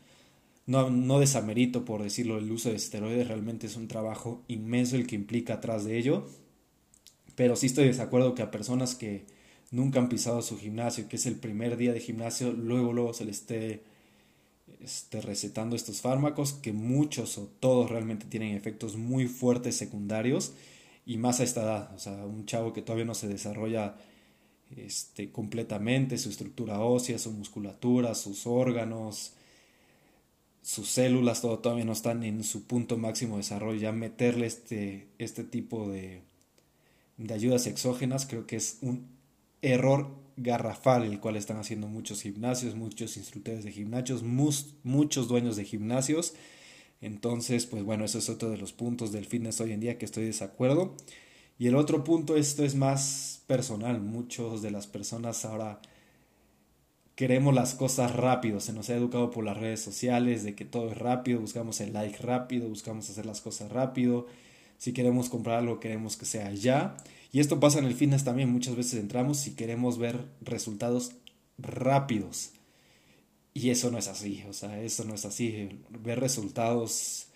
no, 0.68 0.90
no 0.90 1.18
desamerito 1.18 1.86
por 1.86 2.02
decirlo, 2.02 2.36
el 2.36 2.52
uso 2.52 2.68
de 2.68 2.76
esteroides 2.76 3.26
realmente 3.26 3.66
es 3.66 3.76
un 3.76 3.88
trabajo 3.88 4.44
inmenso 4.48 4.96
el 4.96 5.06
que 5.06 5.14
implica 5.14 5.54
atrás 5.54 5.86
de 5.86 5.96
ello, 5.96 6.26
pero 7.34 7.56
sí 7.56 7.66
estoy 7.66 7.84
de 7.84 7.92
desacuerdo 7.92 8.34
que 8.34 8.42
a 8.42 8.50
personas 8.50 8.94
que 8.94 9.24
nunca 9.70 9.98
han 9.98 10.08
pisado 10.08 10.42
su 10.42 10.58
gimnasio, 10.58 11.08
que 11.08 11.16
es 11.16 11.26
el 11.26 11.36
primer 11.36 11.76
día 11.76 11.92
de 11.92 12.00
gimnasio, 12.00 12.52
luego 12.52 12.92
luego 12.92 13.12
se 13.12 13.24
les 13.24 13.40
esté, 13.40 13.82
esté 14.80 15.20
recetando 15.20 15.76
estos 15.76 16.00
fármacos, 16.00 16.52
que 16.54 16.72
muchos 16.72 17.38
o 17.38 17.48
todos 17.60 17.90
realmente 17.90 18.26
tienen 18.26 18.56
efectos 18.56 18.96
muy 18.96 19.26
fuertes 19.26 19.76
secundarios 19.76 20.52
y 21.06 21.16
más 21.18 21.40
a 21.40 21.44
esta 21.44 21.62
edad, 21.62 21.94
o 21.94 21.98
sea, 21.98 22.26
un 22.26 22.46
chavo 22.46 22.72
que 22.72 22.82
todavía 22.82 23.04
no 23.06 23.14
se 23.14 23.28
desarrolla 23.28 23.96
este, 24.76 25.30
completamente, 25.32 26.18
su 26.18 26.28
estructura 26.30 26.80
ósea, 26.80 27.18
su 27.18 27.32
musculatura, 27.32 28.14
sus 28.14 28.46
órganos, 28.46 29.32
sus 30.62 30.88
células 30.88 31.40
todo, 31.40 31.60
todavía 31.60 31.84
no 31.86 31.92
están 31.92 32.22
en 32.24 32.44
su 32.44 32.64
punto 32.64 32.98
máximo 32.98 33.36
de 33.36 33.42
desarrollo, 33.42 33.80
ya 33.80 33.92
meterle 33.92 34.46
este, 34.46 35.08
este 35.18 35.44
tipo 35.44 35.88
de, 35.88 36.22
de 37.16 37.34
ayudas 37.34 37.66
exógenas 37.66 38.26
creo 38.26 38.46
que 38.46 38.56
es 38.56 38.78
un 38.82 39.17
error 39.62 40.08
garrafal 40.36 41.04
el 41.04 41.20
cual 41.20 41.36
están 41.36 41.58
haciendo 41.58 41.88
muchos 41.88 42.22
gimnasios, 42.22 42.74
muchos 42.74 43.16
instructores 43.16 43.64
de 43.64 43.72
gimnasios, 43.72 44.22
muchos 44.22 45.28
dueños 45.28 45.56
de 45.56 45.64
gimnasios. 45.64 46.34
Entonces, 47.00 47.66
pues 47.66 47.82
bueno, 47.84 48.04
eso 48.04 48.18
es 48.18 48.28
otro 48.28 48.50
de 48.50 48.58
los 48.58 48.72
puntos 48.72 49.12
del 49.12 49.26
fitness 49.26 49.60
hoy 49.60 49.72
en 49.72 49.80
día 49.80 49.98
que 49.98 50.04
estoy 50.04 50.24
de 50.24 50.28
desacuerdo. 50.28 50.94
Y 51.58 51.66
el 51.66 51.74
otro 51.74 52.04
punto, 52.04 52.36
esto 52.36 52.64
es 52.64 52.74
más 52.74 53.42
personal. 53.46 54.00
Muchos 54.00 54.62
de 54.62 54.70
las 54.70 54.86
personas 54.86 55.44
ahora 55.44 55.80
queremos 57.18 57.52
las 57.52 57.74
cosas 57.74 58.14
rápido, 58.14 58.60
se 58.60 58.72
nos 58.72 58.90
ha 58.90 58.94
educado 58.94 59.32
por 59.32 59.44
las 59.44 59.56
redes 59.56 59.80
sociales 59.82 60.44
de 60.44 60.54
que 60.54 60.64
todo 60.64 60.92
es 60.92 60.96
rápido, 60.96 61.40
buscamos 61.40 61.80
el 61.80 61.92
like 61.92 62.18
rápido, 62.18 62.68
buscamos 62.68 63.10
hacer 63.10 63.26
las 63.26 63.40
cosas 63.40 63.72
rápido, 63.72 64.28
si 64.76 64.92
queremos 64.92 65.28
comprar 65.28 65.58
algo 65.58 65.80
queremos 65.80 66.16
que 66.16 66.26
sea 66.26 66.52
ya. 66.52 66.96
Y 67.32 67.40
esto 67.40 67.60
pasa 67.60 67.78
en 67.78 67.84
el 67.84 67.94
fitness 67.94 68.24
también, 68.24 68.50
muchas 68.50 68.76
veces 68.76 69.00
entramos 69.00 69.46
y 69.46 69.54
queremos 69.54 69.98
ver 69.98 70.24
resultados 70.40 71.12
rápidos. 71.58 72.52
Y 73.52 73.70
eso 73.70 73.90
no 73.90 73.98
es 73.98 74.08
así, 74.08 74.44
o 74.48 74.52
sea, 74.52 74.80
eso 74.80 75.04
no 75.04 75.14
es 75.14 75.24
así. 75.24 75.68
Ver 75.90 76.20
resultados 76.20 77.26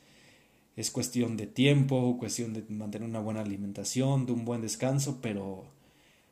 es 0.76 0.90
cuestión 0.90 1.36
de 1.36 1.46
tiempo, 1.46 2.16
cuestión 2.18 2.54
de 2.54 2.64
mantener 2.68 3.08
una 3.08 3.20
buena 3.20 3.40
alimentación, 3.40 4.24
de 4.26 4.32
un 4.32 4.44
buen 4.44 4.62
descanso, 4.62 5.18
pero 5.20 5.64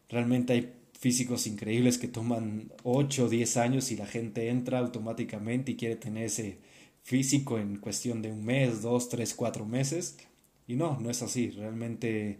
realmente 0.08 0.52
hay 0.54 0.72
físicos 0.98 1.46
increíbles 1.46 1.98
que 1.98 2.08
toman 2.08 2.72
8 2.84 3.24
o 3.24 3.28
10 3.28 3.56
años 3.56 3.90
y 3.90 3.96
la 3.96 4.06
gente 4.06 4.48
entra 4.48 4.78
automáticamente 4.78 5.72
y 5.72 5.76
quiere 5.76 5.96
tener 5.96 6.24
ese 6.24 6.58
físico 7.02 7.58
en 7.58 7.76
cuestión 7.76 8.22
de 8.22 8.30
un 8.30 8.44
mes, 8.44 8.82
dos, 8.82 9.08
tres, 9.08 9.34
cuatro 9.34 9.66
meses. 9.66 10.16
Y 10.66 10.76
no, 10.76 11.00
no 11.00 11.10
es 11.10 11.22
así. 11.22 11.50
Realmente 11.50 12.38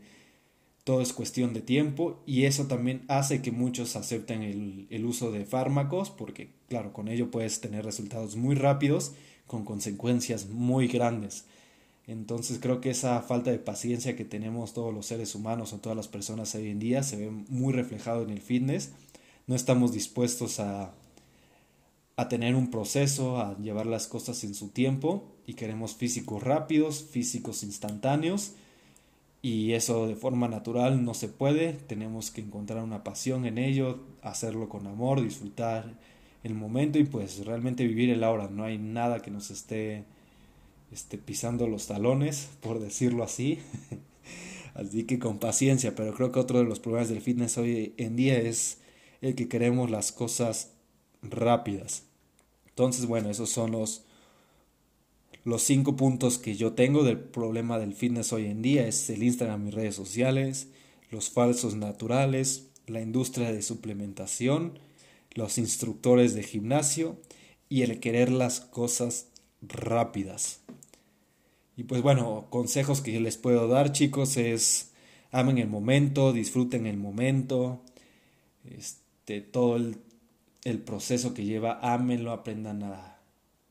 todo 0.84 1.02
es 1.02 1.12
cuestión 1.12 1.52
de 1.52 1.60
tiempo 1.60 2.22
y 2.26 2.44
eso 2.44 2.66
también 2.66 3.02
hace 3.08 3.42
que 3.42 3.52
muchos 3.52 3.96
acepten 3.96 4.42
el, 4.42 4.86
el 4.90 5.04
uso 5.04 5.30
de 5.30 5.44
fármacos 5.44 6.10
porque, 6.10 6.50
claro, 6.68 6.92
con 6.92 7.08
ello 7.08 7.30
puedes 7.30 7.60
tener 7.60 7.84
resultados 7.84 8.36
muy 8.36 8.54
rápidos 8.54 9.12
con 9.46 9.64
consecuencias 9.64 10.48
muy 10.48 10.88
grandes. 10.88 11.44
Entonces 12.06 12.58
creo 12.60 12.80
que 12.80 12.90
esa 12.90 13.20
falta 13.22 13.50
de 13.50 13.58
paciencia 13.58 14.16
que 14.16 14.24
tenemos 14.24 14.72
todos 14.72 14.92
los 14.92 15.06
seres 15.06 15.34
humanos 15.34 15.72
o 15.72 15.78
todas 15.78 15.96
las 15.96 16.08
personas 16.08 16.54
hoy 16.54 16.68
en 16.68 16.78
día 16.78 17.02
se 17.02 17.16
ve 17.16 17.30
muy 17.30 17.72
reflejado 17.72 18.22
en 18.22 18.30
el 18.30 18.40
fitness. 18.40 18.90
No 19.46 19.54
estamos 19.54 19.92
dispuestos 19.92 20.60
a, 20.60 20.92
a 22.16 22.28
tener 22.28 22.54
un 22.54 22.70
proceso, 22.70 23.38
a 23.38 23.56
llevar 23.58 23.86
las 23.86 24.06
cosas 24.06 24.42
en 24.44 24.54
su 24.54 24.68
tiempo 24.68 25.28
y 25.46 25.54
queremos 25.54 25.94
físicos 25.94 26.42
rápidos, 26.42 27.04
físicos 27.04 27.62
instantáneos 27.62 28.54
y 29.42 29.72
eso 29.72 30.06
de 30.06 30.16
forma 30.16 30.48
natural 30.48 31.04
no 31.04 31.14
se 31.14 31.28
puede. 31.28 31.72
Tenemos 31.72 32.30
que 32.30 32.42
encontrar 32.42 32.82
una 32.82 33.02
pasión 33.02 33.46
en 33.46 33.58
ello, 33.58 34.00
hacerlo 34.22 34.68
con 34.68 34.86
amor, 34.86 35.22
disfrutar 35.22 35.98
el 36.42 36.54
momento 36.54 36.98
y 36.98 37.04
pues 37.04 37.44
realmente 37.46 37.86
vivir 37.86 38.10
el 38.10 38.24
ahora. 38.24 38.48
No 38.48 38.64
hay 38.64 38.78
nada 38.78 39.20
que 39.20 39.30
nos 39.30 39.50
esté 39.50 40.04
este, 40.92 41.18
pisando 41.18 41.66
los 41.66 41.86
talones, 41.86 42.50
por 42.60 42.80
decirlo 42.80 43.24
así. 43.24 43.58
así 44.74 45.04
que 45.04 45.18
con 45.18 45.38
paciencia, 45.38 45.94
pero 45.94 46.14
creo 46.14 46.32
que 46.32 46.40
otro 46.40 46.58
de 46.58 46.64
los 46.64 46.80
problemas 46.80 47.08
del 47.08 47.22
fitness 47.22 47.58
hoy 47.58 47.94
en 47.96 48.16
día 48.16 48.38
es 48.38 48.78
el 49.22 49.34
que 49.34 49.48
queremos 49.48 49.90
las 49.90 50.12
cosas 50.12 50.72
rápidas. 51.22 52.04
Entonces, 52.68 53.06
bueno, 53.06 53.30
esos 53.30 53.50
son 53.50 53.72
los, 53.72 54.04
los 55.44 55.62
cinco 55.62 55.96
puntos 55.96 56.38
que 56.38 56.56
yo 56.56 56.72
tengo 56.72 57.02
del 57.02 57.18
problema 57.18 57.78
del 57.78 57.94
fitness 57.94 58.32
hoy 58.32 58.46
en 58.46 58.62
día. 58.62 58.86
Es 58.86 59.08
el 59.10 59.22
Instagram 59.22 59.68
y 59.68 59.70
redes 59.70 59.94
sociales, 59.94 60.68
los 61.10 61.30
falsos 61.30 61.74
naturales, 61.76 62.68
la 62.86 63.00
industria 63.00 63.52
de 63.52 63.62
suplementación, 63.62 64.78
los 65.32 65.58
instructores 65.58 66.34
de 66.34 66.42
gimnasio 66.42 67.16
y 67.68 67.82
el 67.82 68.00
querer 68.00 68.30
las 68.30 68.60
cosas 68.60 69.28
rápidas. 69.62 70.60
Y 71.76 71.84
pues 71.84 72.02
bueno, 72.02 72.46
consejos 72.50 73.00
que 73.00 73.18
les 73.20 73.36
puedo 73.36 73.68
dar 73.68 73.92
chicos 73.92 74.36
es 74.36 74.90
amen 75.30 75.58
el 75.58 75.68
momento, 75.68 76.32
disfruten 76.32 76.86
el 76.86 76.96
momento, 76.96 77.82
este, 78.64 79.40
todo 79.40 79.76
el, 79.76 79.96
el 80.64 80.78
proceso 80.80 81.32
que 81.32 81.44
lleva, 81.44 81.78
amenlo, 81.80 82.32
aprendan 82.32 82.82
a, 82.82 83.19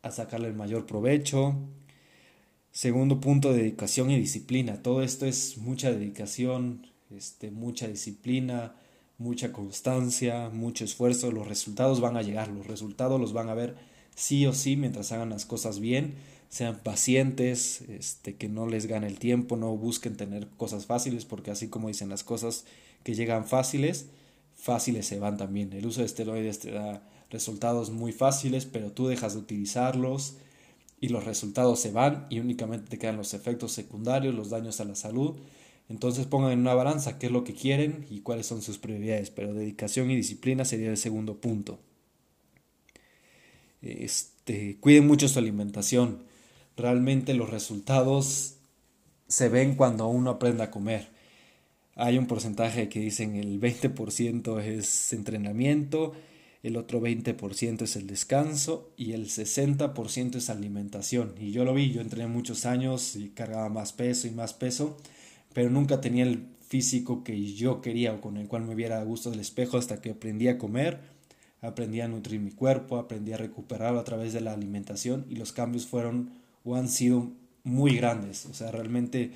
a 0.02 0.12
sacarle 0.12 0.48
el 0.48 0.54
mayor 0.54 0.86
provecho. 0.86 1.56
Segundo 2.72 3.20
punto, 3.20 3.54
dedicación 3.54 4.12
y 4.12 4.20
disciplina. 4.20 4.82
Todo 4.82 5.02
esto 5.02 5.26
es 5.26 5.58
mucha 5.58 5.92
dedicación, 5.92 6.88
este, 7.10 7.52
mucha 7.52 7.88
disciplina, 7.88 8.76
mucha 9.18 9.52
constancia, 9.52 10.50
mucho 10.50 10.86
esfuerzo. 10.86 11.32
Los 11.32 11.48
resultados 11.48 12.00
van 12.02 12.18
a 12.18 12.22
llegar, 12.22 12.48
los 12.50 12.68
resultados 12.68 13.20
los 13.20 13.34
van 13.34 13.50
a 13.50 13.54
ver 13.54 13.76
sí 14.16 14.46
o 14.46 14.54
sí 14.54 14.76
mientras 14.76 15.12
hagan 15.12 15.30
las 15.30 15.46
cosas 15.46 15.80
bien 15.80 16.16
sean 16.50 16.80
pacientes, 16.80 17.82
este, 17.82 18.36
que 18.36 18.50
no 18.50 18.68
les 18.68 18.88
gane 18.88 19.08
el 19.08 19.20
tiempo, 19.20 19.56
no 19.56 19.78
busquen 19.78 20.18
tener 20.18 20.48
cosas 20.58 20.88
fáciles, 20.88 21.24
porque 21.24 21.52
así 21.52 21.68
como 21.68 21.88
dicen 21.88 22.10
las 22.10 22.24
cosas 22.24 22.66
que 23.04 23.14
llegan 23.14 23.46
fáciles, 23.46 24.08
fáciles 24.56 25.06
se 25.06 25.20
van 25.20 25.38
también. 25.38 25.72
El 25.74 25.86
uso 25.86 26.02
de 26.02 26.08
esteroides 26.08 26.60
te 26.60 26.72
da 26.72 27.04
resultados 27.30 27.92
muy 27.92 28.12
fáciles, 28.12 28.66
pero 28.66 28.92
tú 28.92 29.08
dejas 29.08 29.34
de 29.34 29.40
utilizarlos 29.40 30.38
y 31.02 31.10
los 31.10 31.26
resultados 31.26 31.80
se 31.80 31.92
van 31.92 32.28
y 32.30 32.40
únicamente 32.40 32.90
te 32.90 32.98
quedan 32.98 33.18
los 33.18 33.34
efectos 33.34 33.72
secundarios, 33.72 34.36
los 34.36 34.50
daños 34.50 34.80
a 34.80 34.86
la 34.86 34.96
salud. 34.96 35.36
Entonces 35.88 36.28
pongan 36.28 36.52
en 36.52 36.60
una 36.60 36.74
balanza 36.74 37.18
qué 37.18 37.28
es 37.28 37.32
lo 37.32 37.44
que 37.44 37.54
quieren 37.54 38.06
y 38.10 38.22
cuáles 38.22 38.46
son 38.46 38.62
sus 38.62 38.78
prioridades, 38.78 39.32
pero 39.32 39.54
dedicación 39.54 40.12
y 40.12 40.16
disciplina 40.16 40.66
sería 40.66 40.90
el 40.90 40.98
segundo 40.98 41.38
punto. 41.42 41.80
Este, 43.82 44.78
cuiden 44.80 45.08
mucho 45.08 45.28
su 45.28 45.40
alimentación. 45.40 46.24
Realmente 46.76 47.34
los 47.34 47.50
resultados 47.50 48.56
se 49.28 49.50
ven 49.50 49.76
cuando 49.76 50.08
uno 50.08 50.32
aprende 50.32 50.64
a 50.64 50.72
comer. 50.72 51.10
Hay 51.96 52.18
un 52.18 52.28
porcentaje 52.28 52.88
que 52.90 53.00
dicen 53.00 53.36
el 53.36 53.60
20% 53.60 54.62
es 54.62 55.14
entrenamiento, 55.14 56.14
el 56.62 56.76
otro 56.76 57.02
20% 57.02 57.84
es 57.84 57.96
el 57.96 58.08
descanso 58.08 58.92
y 58.98 59.14
el 59.14 59.28
60% 59.28 60.36
es 60.36 60.50
alimentación. 60.50 61.34
Y 61.40 61.52
yo 61.52 61.64
lo 61.64 61.74
vi, 61.74 61.92
yo 61.92 62.02
entrené 62.02 62.28
muchos 62.28 62.66
años 62.66 63.16
y 63.16 63.30
cargaba 63.30 63.70
más 63.70 63.94
peso 63.94 64.28
y 64.28 64.32
más 64.32 64.54
peso, 64.54 64.98
pero 65.54 65.70
nunca 65.70 66.02
tenía 66.02 66.24
el 66.24 66.48
físico 66.68 67.24
que 67.24 67.54
yo 67.54 67.82
quería 67.82 68.14
o 68.14 68.22
con 68.22 68.38
el 68.38 68.48
cual 68.48 68.66
me 68.66 68.76
viera 68.76 69.00
a 69.00 69.04
gusto 69.04 69.32
del 69.32 69.40
espejo 69.40 69.78
hasta 69.78 70.02
que 70.02 70.12
aprendí 70.12 70.50
a 70.50 70.58
comer, 70.58 71.00
aprendí 71.62 72.02
a 72.02 72.08
nutrir 72.08 72.40
mi 72.42 72.52
cuerpo, 72.52 72.98
aprendí 72.98 73.32
a 73.34 73.38
recuperarlo 73.38 74.00
a 74.00 74.04
través 74.04 74.34
de 74.34 74.42
la 74.42 74.54
alimentación 74.54 75.26
y 75.30 75.36
los 75.36 75.54
cambios 75.54 75.88
fueron 75.88 76.32
o 76.64 76.76
han 76.76 76.90
sido 76.90 77.32
muy 77.64 77.96
grandes. 77.96 78.46
O 78.46 78.54
sea, 78.54 78.72
realmente 78.72 79.32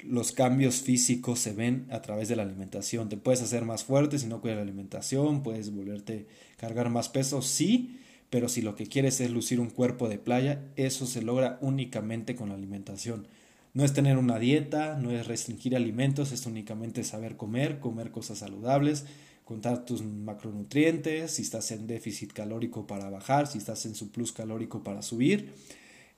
los 0.00 0.32
cambios 0.32 0.82
físicos 0.82 1.38
se 1.38 1.52
ven 1.52 1.86
a 1.90 2.02
través 2.02 2.28
de 2.28 2.36
la 2.36 2.42
alimentación. 2.42 3.08
Te 3.08 3.16
puedes 3.16 3.42
hacer 3.42 3.64
más 3.64 3.84
fuerte 3.84 4.18
si 4.18 4.26
no 4.26 4.40
cuidas 4.40 4.56
la 4.56 4.62
alimentación, 4.62 5.42
puedes 5.42 5.74
volverte 5.74 6.26
cargar 6.56 6.90
más 6.90 7.08
peso, 7.08 7.42
sí, 7.42 7.98
pero 8.30 8.48
si 8.48 8.62
lo 8.62 8.74
que 8.74 8.86
quieres 8.86 9.20
es 9.20 9.30
lucir 9.30 9.60
un 9.60 9.70
cuerpo 9.70 10.08
de 10.08 10.18
playa, 10.18 10.62
eso 10.76 11.06
se 11.06 11.22
logra 11.22 11.58
únicamente 11.60 12.34
con 12.34 12.48
la 12.50 12.54
alimentación. 12.54 13.26
No 13.72 13.84
es 13.84 13.92
tener 13.92 14.16
una 14.16 14.38
dieta, 14.38 14.96
no 14.96 15.10
es 15.10 15.26
restringir 15.26 15.76
alimentos, 15.76 16.32
es 16.32 16.46
únicamente 16.46 17.04
saber 17.04 17.36
comer, 17.36 17.78
comer 17.78 18.10
cosas 18.10 18.38
saludables, 18.38 19.04
contar 19.44 19.84
tus 19.84 20.02
macronutrientes, 20.02 21.32
si 21.32 21.42
estás 21.42 21.70
en 21.70 21.86
déficit 21.86 22.32
calórico 22.32 22.86
para 22.86 23.10
bajar, 23.10 23.46
si 23.46 23.58
estás 23.58 23.86
en 23.86 23.94
su 23.94 24.10
plus 24.10 24.32
calórico 24.32 24.82
para 24.82 25.02
subir. 25.02 25.52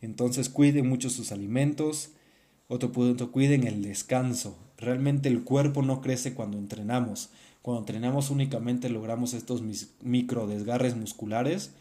Entonces 0.01 0.49
cuiden 0.49 0.89
mucho 0.89 1.11
sus 1.11 1.33
alimentos, 1.33 2.11
otro 2.69 2.93
punto, 2.93 3.33
cuiden 3.33 3.67
el 3.67 3.83
descanso. 3.83 4.59
Realmente 4.77 5.29
el 5.29 5.43
cuerpo 5.43 5.83
no 5.83 6.01
crece 6.01 6.35
cuando 6.35 6.59
entrenamos. 6.59 7.31
Cuando 7.63 7.81
entrenamos 7.81 8.31
únicamente 8.31 8.89
logramos 8.89 9.35
estos 9.35 9.63
micro 10.03 10.47
desgarres 10.47 10.97
musculares 10.97 11.73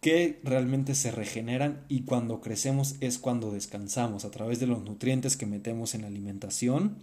que 0.00 0.38
realmente 0.44 0.94
se 0.94 1.10
regeneran 1.10 1.84
y 1.88 2.02
cuando 2.02 2.40
crecemos 2.40 2.96
es 3.00 3.18
cuando 3.18 3.50
descansamos 3.50 4.24
a 4.24 4.30
través 4.30 4.60
de 4.60 4.66
los 4.66 4.82
nutrientes 4.82 5.36
que 5.36 5.46
metemos 5.46 5.94
en 5.94 6.02
la 6.02 6.08
alimentación, 6.08 6.96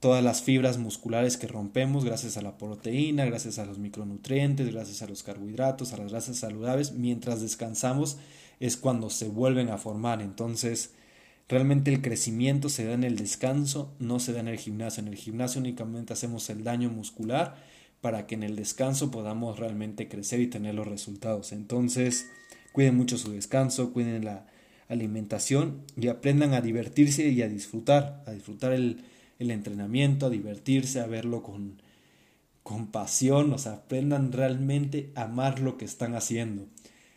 todas 0.00 0.22
las 0.22 0.42
fibras 0.42 0.76
musculares 0.76 1.38
que 1.38 1.46
rompemos 1.46 2.04
gracias 2.04 2.36
a 2.36 2.42
la 2.42 2.58
proteína, 2.58 3.24
gracias 3.24 3.58
a 3.58 3.64
los 3.64 3.78
micronutrientes, 3.78 4.70
gracias 4.70 5.00
a 5.00 5.06
los 5.06 5.22
carbohidratos, 5.22 5.92
a 5.92 5.96
las 5.96 6.10
grasas 6.12 6.36
saludables, 6.36 6.92
mientras 6.92 7.40
descansamos 7.40 8.18
es 8.60 8.76
cuando 8.76 9.08
se 9.08 9.28
vuelven 9.28 9.70
a 9.70 9.78
formar. 9.78 10.20
Entonces, 10.20 10.92
Realmente 11.48 11.92
el 11.92 12.00
crecimiento 12.00 12.68
se 12.68 12.86
da 12.86 12.94
en 12.94 13.04
el 13.04 13.16
descanso, 13.16 13.94
no 13.98 14.18
se 14.18 14.32
da 14.32 14.40
en 14.40 14.48
el 14.48 14.58
gimnasio. 14.58 15.02
En 15.02 15.08
el 15.08 15.16
gimnasio 15.16 15.60
únicamente 15.60 16.12
hacemos 16.12 16.48
el 16.48 16.64
daño 16.64 16.88
muscular 16.88 17.56
para 18.00 18.26
que 18.26 18.34
en 18.34 18.42
el 18.42 18.56
descanso 18.56 19.10
podamos 19.10 19.58
realmente 19.58 20.08
crecer 20.08 20.40
y 20.40 20.46
tener 20.46 20.74
los 20.74 20.86
resultados. 20.86 21.52
Entonces, 21.52 22.30
cuiden 22.72 22.96
mucho 22.96 23.18
su 23.18 23.30
descanso, 23.32 23.92
cuiden 23.92 24.24
la 24.24 24.46
alimentación 24.88 25.82
y 25.96 26.08
aprendan 26.08 26.54
a 26.54 26.60
divertirse 26.60 27.28
y 27.28 27.42
a 27.42 27.48
disfrutar, 27.48 28.22
a 28.26 28.32
disfrutar 28.32 28.72
el, 28.72 29.04
el 29.38 29.50
entrenamiento, 29.50 30.26
a 30.26 30.30
divertirse, 30.30 31.00
a 31.00 31.06
verlo 31.06 31.42
con, 31.42 31.82
con 32.62 32.86
pasión, 32.88 33.52
o 33.52 33.58
sea, 33.58 33.72
aprendan 33.72 34.32
realmente 34.32 35.12
a 35.14 35.24
amar 35.24 35.60
lo 35.60 35.76
que 35.76 35.84
están 35.84 36.14
haciendo 36.14 36.66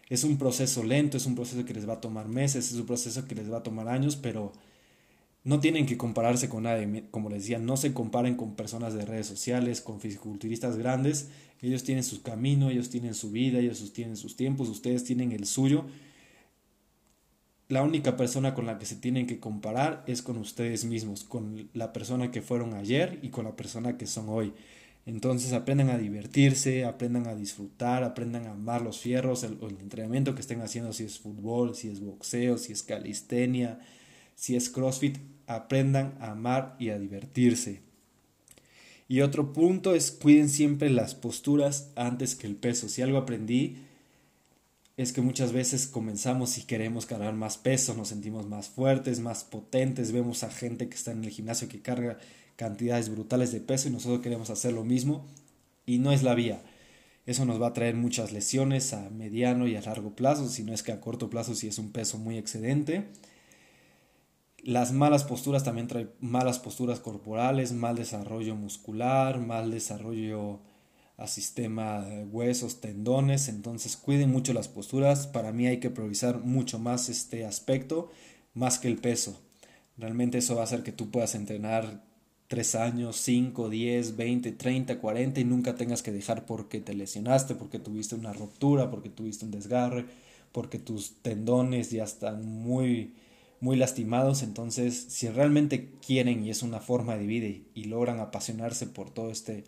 es 0.09 0.23
un 0.23 0.37
proceso 0.37 0.83
lento, 0.83 1.17
es 1.17 1.25
un 1.25 1.35
proceso 1.35 1.65
que 1.65 1.73
les 1.73 1.87
va 1.87 1.93
a 1.93 2.01
tomar 2.01 2.27
meses, 2.27 2.71
es 2.71 2.79
un 2.79 2.85
proceso 2.85 3.25
que 3.25 3.35
les 3.35 3.51
va 3.51 3.57
a 3.57 3.63
tomar 3.63 3.89
años, 3.89 4.15
pero 4.15 4.53
no 5.43 5.59
tienen 5.59 5.85
que 5.85 5.97
compararse 5.97 6.49
con 6.49 6.63
nadie. 6.63 7.05
Como 7.11 7.29
les 7.29 7.43
decía, 7.43 7.59
no 7.59 7.77
se 7.77 7.93
comparen 7.93 8.35
con 8.35 8.55
personas 8.55 8.93
de 8.93 9.05
redes 9.05 9.27
sociales, 9.27 9.81
con 9.81 9.99
fisiculturistas 9.99 10.77
grandes. 10.77 11.29
Ellos 11.61 11.83
tienen 11.83 12.03
su 12.03 12.21
camino, 12.21 12.69
ellos 12.69 12.89
tienen 12.89 13.13
su 13.13 13.31
vida, 13.31 13.59
ellos 13.59 13.91
tienen 13.93 14.17
sus 14.17 14.35
tiempos, 14.35 14.69
ustedes 14.69 15.03
tienen 15.03 15.31
el 15.31 15.45
suyo. 15.45 15.85
La 17.69 17.83
única 17.83 18.15
persona 18.15 18.53
con 18.53 18.65
la 18.65 18.79
que 18.79 18.85
se 18.85 18.95
tienen 18.95 19.27
que 19.27 19.39
comparar 19.39 20.03
es 20.07 20.21
con 20.21 20.37
ustedes 20.37 20.85
mismos, 20.85 21.25
con 21.25 21.69
la 21.73 21.91
persona 21.91 22.31
que 22.31 22.41
fueron 22.41 22.73
ayer 22.73 23.19
y 23.21 23.29
con 23.29 23.43
la 23.43 23.57
persona 23.57 23.97
que 23.97 24.07
son 24.07 24.29
hoy. 24.29 24.53
Entonces 25.07 25.53
aprendan 25.53 25.89
a 25.89 25.97
divertirse, 25.97 26.83
aprendan 26.83 27.27
a 27.27 27.35
disfrutar, 27.35 28.03
aprendan 28.03 28.45
a 28.45 28.51
amar 28.51 28.81
los 28.81 28.99
fierros, 28.99 29.43
el, 29.43 29.57
el, 29.61 29.79
entrenamiento 29.79 30.35
que 30.35 30.41
estén 30.41 30.59
haciendo, 30.59 30.91
si 30.91 31.05
es 31.05 31.17
fútbol, 31.17 31.75
si 31.75 31.87
es 31.87 32.01
boxeo, 32.01 32.57
si 32.57 32.73
es 32.73 32.83
calistenia, 32.83 33.79
si 34.35 34.57
es 34.57 34.69
crossfit, 34.69 35.17
aprendan 35.47 36.17
a 36.19 36.31
amar 36.31 36.75
y 36.77 36.89
a 36.89 36.99
divertirse. 36.99 37.79
Y 39.07 39.21
otro 39.21 39.53
punto 39.53 39.95
es 39.95 40.11
cuiden 40.11 40.49
siempre 40.49 40.89
las 40.89 41.15
posturas 41.15 41.89
antes 41.95 42.35
que 42.35 42.47
el 42.47 42.57
peso. 42.57 42.89
Si 42.89 43.01
algo 43.01 43.17
aprendí 43.17 43.77
es 44.97 45.13
que 45.13 45.21
muchas 45.21 45.53
veces 45.53 45.87
comenzamos 45.87 46.57
y 46.57 46.63
queremos 46.63 47.05
cargar 47.05 47.33
más 47.33 47.57
peso, 47.57 47.93
nos 47.93 48.09
sentimos 48.09 48.45
más 48.45 48.67
fuertes, 48.67 49.21
más 49.21 49.45
potentes, 49.45 50.11
vemos 50.11 50.43
a 50.43 50.51
gente 50.51 50.89
que 50.89 50.95
está 50.95 51.13
en 51.13 51.23
el 51.23 51.29
gimnasio 51.29 51.69
que 51.69 51.81
carga 51.81 52.17
cantidades 52.57 53.09
brutales 53.09 53.53
de 53.53 53.61
peso 53.61 53.87
y 53.87 53.91
nosotros 53.91 54.19
queremos 54.21 54.49
hacer 54.49 54.73
lo 54.73 54.83
mismo 54.83 55.25
y 55.85 55.99
no 55.99 56.11
es 56.11 56.23
la 56.23 56.35
vía. 56.35 56.61
Eso 57.25 57.45
nos 57.45 57.61
va 57.61 57.67
a 57.67 57.73
traer 57.73 57.95
muchas 57.95 58.31
lesiones 58.31 58.93
a 58.93 59.09
mediano 59.09 59.67
y 59.67 59.75
a 59.75 59.81
largo 59.81 60.15
plazo, 60.15 60.49
si 60.49 60.63
no 60.63 60.73
es 60.73 60.83
que 60.83 60.91
a 60.91 60.99
corto 60.99 61.29
plazo 61.29 61.55
si 61.55 61.67
es 61.67 61.77
un 61.77 61.91
peso 61.91 62.17
muy 62.17 62.37
excedente. 62.37 63.07
Las 64.63 64.91
malas 64.91 65.23
posturas 65.23 65.63
también 65.63 65.87
traen 65.87 66.09
malas 66.19 66.59
posturas 66.59 66.99
corporales, 66.99 67.73
mal 67.73 67.95
desarrollo 67.95 68.55
muscular, 68.55 69.39
mal 69.39 69.71
desarrollo 69.71 70.59
a 71.17 71.27
sistema 71.27 72.01
de 72.01 72.25
huesos, 72.25 72.79
tendones, 72.79 73.49
entonces 73.49 73.97
cuiden 73.97 74.31
mucho 74.31 74.53
las 74.53 74.67
posturas. 74.67 75.27
Para 75.27 75.51
mí 75.51 75.67
hay 75.67 75.79
que 75.79 75.89
priorizar 75.89 76.39
mucho 76.39 76.79
más 76.79 77.09
este 77.09 77.45
aspecto, 77.45 78.09
más 78.53 78.79
que 78.79 78.87
el 78.87 78.97
peso. 78.97 79.41
Realmente 79.97 80.37
eso 80.37 80.55
va 80.55 80.61
a 80.61 80.65
hacer 80.65 80.83
que 80.83 80.91
tú 80.91 81.11
puedas 81.11 81.35
entrenar 81.35 82.06
3 82.47 82.75
años, 82.75 83.17
5, 83.17 83.69
10, 83.69 84.15
20, 84.15 84.51
30, 84.53 84.99
40 84.99 85.39
y 85.39 85.43
nunca 85.43 85.75
tengas 85.75 86.01
que 86.01 86.11
dejar 86.11 86.45
porque 86.45 86.79
te 86.79 86.93
lesionaste, 86.93 87.55
porque 87.55 87.79
tuviste 87.79 88.15
una 88.15 88.33
ruptura, 88.33 88.89
porque 88.89 89.09
tuviste 89.09 89.45
un 89.45 89.51
desgarre, 89.51 90.05
porque 90.51 90.79
tus 90.79 91.21
tendones 91.21 91.91
ya 91.91 92.03
están 92.03 92.45
muy 92.45 93.13
muy 93.59 93.75
lastimados, 93.75 94.43
entonces 94.43 95.07
si 95.09 95.29
realmente 95.29 95.89
quieren 96.05 96.45
y 96.45 96.49
es 96.49 96.61
una 96.61 96.79
forma 96.79 97.17
de 97.17 97.25
vida 97.25 97.47
y, 97.47 97.83
logran 97.85 98.19
apasionarse 98.19 98.85
por 98.85 99.09
todo 99.09 99.31
este 99.31 99.63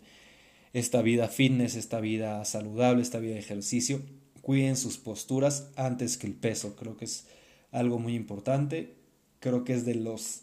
esta 0.72 1.02
vida 1.02 1.26
fitness, 1.26 1.74
esta 1.74 1.98
vida 2.00 2.44
saludable, 2.44 3.02
esta 3.02 3.18
vida 3.18 3.34
de 3.34 3.40
ejercicio, 3.40 4.02
cuiden 4.40 4.76
sus 4.76 4.98
posturas 4.98 5.70
antes 5.74 6.16
que 6.16 6.28
el 6.28 6.34
peso, 6.34 6.76
creo 6.76 6.96
que 6.96 7.06
es 7.06 7.26
algo 7.72 7.98
muy 7.98 8.14
importante, 8.14 8.94
creo 9.40 9.64
que 9.64 9.72
es 9.74 9.84
de 9.84 9.96
los 9.96 10.42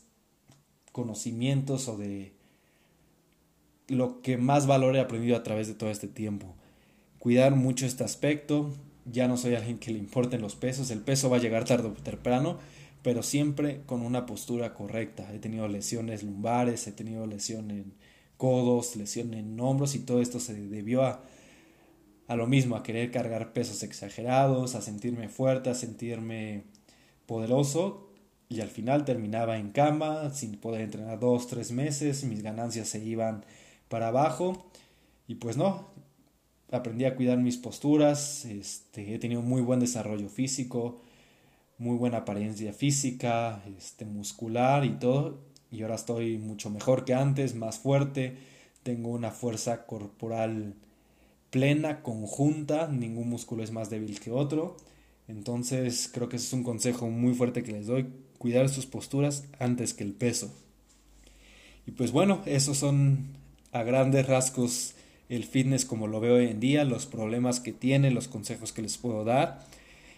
conocimientos 0.97 1.87
o 1.89 1.95
de 1.95 2.33
lo 3.87 4.23
que 4.23 4.35
más 4.37 4.65
valor 4.65 4.95
he 4.95 4.99
aprendido 4.99 5.37
a 5.37 5.43
través 5.43 5.67
de 5.67 5.75
todo 5.75 5.91
este 5.91 6.07
tiempo. 6.07 6.55
Cuidar 7.19 7.55
mucho 7.55 7.85
este 7.85 8.03
aspecto. 8.03 8.73
Ya 9.05 9.27
no 9.27 9.37
soy 9.37 9.53
alguien 9.53 9.77
que 9.77 9.91
le 9.91 9.99
importen 9.99 10.41
los 10.41 10.55
pesos. 10.55 10.89
El 10.89 11.01
peso 11.01 11.29
va 11.29 11.37
a 11.37 11.39
llegar 11.39 11.65
tarde 11.65 11.87
o 11.87 11.91
temprano, 11.91 12.57
pero 13.03 13.21
siempre 13.21 13.81
con 13.85 14.01
una 14.01 14.25
postura 14.25 14.73
correcta. 14.73 15.31
He 15.31 15.37
tenido 15.37 15.67
lesiones 15.67 16.23
lumbares, 16.23 16.87
he 16.87 16.91
tenido 16.91 17.27
lesión 17.27 17.69
en 17.69 17.93
codos, 18.37 18.95
lesión 18.95 19.35
en 19.35 19.59
hombros 19.59 19.93
y 19.93 19.99
todo 19.99 20.19
esto 20.19 20.39
se 20.39 20.55
debió 20.55 21.03
a, 21.03 21.21
a 22.27 22.35
lo 22.35 22.47
mismo, 22.47 22.75
a 22.75 22.81
querer 22.81 23.11
cargar 23.11 23.53
pesos 23.53 23.83
exagerados, 23.83 24.73
a 24.73 24.81
sentirme 24.81 25.29
fuerte, 25.29 25.69
a 25.69 25.75
sentirme 25.75 26.63
poderoso 27.27 28.06
y 28.49 28.61
al 28.61 28.69
final 28.69 29.05
terminaba 29.05 29.57
en 29.57 29.71
cama, 29.71 30.29
sin 30.31 30.57
poder 30.57 30.81
entrenar 30.81 31.19
dos, 31.19 31.47
tres 31.47 31.71
meses, 31.71 32.23
mis 32.23 32.41
ganancias 32.41 32.87
se 32.87 33.03
iban 33.03 33.45
para 33.89 34.07
abajo 34.07 34.69
y 35.27 35.35
pues 35.35 35.57
no, 35.57 35.87
aprendí 36.71 37.05
a 37.05 37.15
cuidar 37.15 37.37
mis 37.37 37.57
posturas, 37.57 38.45
este, 38.45 39.13
he 39.13 39.19
tenido 39.19 39.41
muy 39.41 39.61
buen 39.61 39.79
desarrollo 39.79 40.29
físico, 40.29 41.01
muy 41.77 41.97
buena 41.97 42.19
apariencia 42.19 42.73
física, 42.73 43.63
este, 43.77 44.05
muscular 44.05 44.85
y 44.85 44.97
todo, 44.97 45.39
y 45.71 45.81
ahora 45.81 45.95
estoy 45.95 46.37
mucho 46.37 46.69
mejor 46.69 47.05
que 47.05 47.13
antes, 47.13 47.55
más 47.55 47.79
fuerte, 47.79 48.37
tengo 48.83 49.09
una 49.09 49.31
fuerza 49.31 49.85
corporal 49.85 50.75
plena, 51.49 52.01
conjunta, 52.03 52.87
ningún 52.87 53.29
músculo 53.29 53.63
es 53.63 53.71
más 53.71 53.89
débil 53.89 54.19
que 54.19 54.31
otro, 54.31 54.77
Entonces 55.27 56.09
creo 56.13 56.29
que 56.29 56.37
ese 56.37 56.47
es 56.47 56.53
un 56.53 56.63
consejo 56.63 57.09
muy 57.09 57.33
fuerte 57.33 57.63
que 57.63 57.73
les 57.73 57.87
doy, 57.87 58.07
cuidar 58.37 58.69
sus 58.69 58.85
posturas 58.85 59.45
antes 59.59 59.93
que 59.93 60.03
el 60.03 60.13
peso. 60.13 60.53
Y 61.85 61.91
pues 61.91 62.11
bueno, 62.11 62.41
esos 62.45 62.77
son 62.77 63.27
a 63.71 63.83
grandes 63.83 64.27
rasgos 64.27 64.93
el 65.29 65.43
fitness 65.43 65.85
como 65.85 66.07
lo 66.07 66.19
veo 66.19 66.35
hoy 66.35 66.47
en 66.47 66.59
día, 66.59 66.85
los 66.85 67.05
problemas 67.05 67.59
que 67.59 67.73
tiene, 67.73 68.11
los 68.11 68.27
consejos 68.27 68.71
que 68.71 68.81
les 68.81 68.97
puedo 68.97 69.23
dar. 69.23 69.65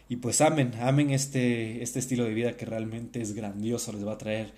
Y 0.07 0.17
pues 0.17 0.41
amen, 0.41 0.73
amen 0.81 1.11
este, 1.11 1.83
este 1.83 1.99
estilo 1.99 2.23
de 2.23 2.33
vida 2.33 2.57
que 2.57 2.65
realmente 2.65 3.21
es 3.21 3.33
grandioso, 3.33 3.93
les 3.93 4.05
va 4.05 4.13
a 4.13 4.17
traer 4.17 4.51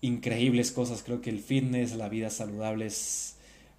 increíbles 0.00 0.72
cosas. 0.72 1.02
Creo 1.04 1.20
que 1.20 1.30
el 1.30 1.40
fitness, 1.40 1.94
la 1.94 2.08
vida 2.08 2.30
saludable 2.30 2.86
es 2.86 3.35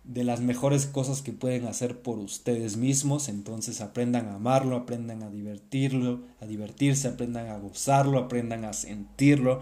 de 0.07 0.23
las 0.23 0.39
mejores 0.39 0.85
cosas 0.85 1.21
que 1.21 1.33
pueden 1.33 1.67
hacer 1.67 2.01
por 2.01 2.17
ustedes 2.17 2.77
mismos. 2.77 3.27
Entonces 3.27 3.81
aprendan 3.81 4.27
a 4.27 4.35
amarlo, 4.35 4.77
aprendan 4.77 5.21
a 5.21 5.29
divertirlo, 5.29 6.21
a 6.41 6.45
divertirse, 6.45 7.09
aprendan 7.09 7.47
a 7.47 7.57
gozarlo, 7.57 8.17
aprendan 8.17 8.65
a 8.65 8.73
sentirlo. 8.73 9.61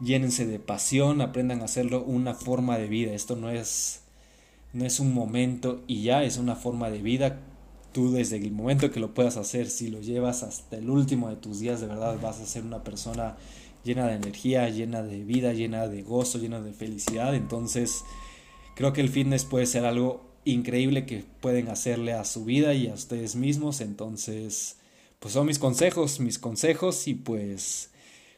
Llénense 0.00 0.46
de 0.46 0.58
pasión, 0.58 1.20
aprendan 1.20 1.62
a 1.62 1.64
hacerlo 1.64 2.04
una 2.04 2.34
forma 2.34 2.78
de 2.78 2.86
vida. 2.86 3.12
Esto 3.12 3.34
no 3.36 3.50
es 3.50 4.02
no 4.72 4.84
es 4.84 5.00
un 5.00 5.14
momento 5.14 5.82
y 5.86 6.02
ya 6.02 6.22
es 6.22 6.36
una 6.36 6.54
forma 6.54 6.90
de 6.90 7.02
vida. 7.02 7.40
Tú 7.92 8.12
desde 8.12 8.36
el 8.36 8.52
momento 8.52 8.90
que 8.90 9.00
lo 9.00 9.14
puedas 9.14 9.38
hacer, 9.38 9.70
si 9.70 9.88
lo 9.88 10.00
llevas 10.00 10.42
hasta 10.42 10.76
el 10.76 10.90
último 10.90 11.30
de 11.30 11.36
tus 11.36 11.60
días, 11.60 11.80
de 11.80 11.86
verdad 11.86 12.18
vas 12.20 12.40
a 12.40 12.46
ser 12.46 12.62
una 12.62 12.84
persona 12.84 13.36
llena 13.84 14.06
de 14.06 14.16
energía, 14.16 14.68
llena 14.68 15.02
de 15.02 15.24
vida, 15.24 15.54
llena 15.54 15.88
de 15.88 16.02
gozo, 16.02 16.38
llena 16.38 16.60
de 16.60 16.74
felicidad. 16.74 17.34
Entonces, 17.34 18.04
creo 18.76 18.92
que 18.92 19.00
el 19.00 19.08
fitness 19.08 19.44
puede 19.44 19.66
ser 19.66 19.84
algo 19.86 20.22
increíble 20.44 21.06
que 21.06 21.24
pueden 21.40 21.68
hacerle 21.68 22.12
a 22.12 22.24
su 22.24 22.44
vida 22.44 22.74
y 22.74 22.86
a 22.86 22.94
ustedes 22.94 23.34
mismos. 23.34 23.80
Entonces, 23.80 24.76
pues 25.18 25.34
son 25.34 25.46
mis 25.46 25.58
consejos, 25.58 26.20
mis 26.20 26.38
consejos 26.38 27.08
y 27.08 27.14
pues 27.14 27.90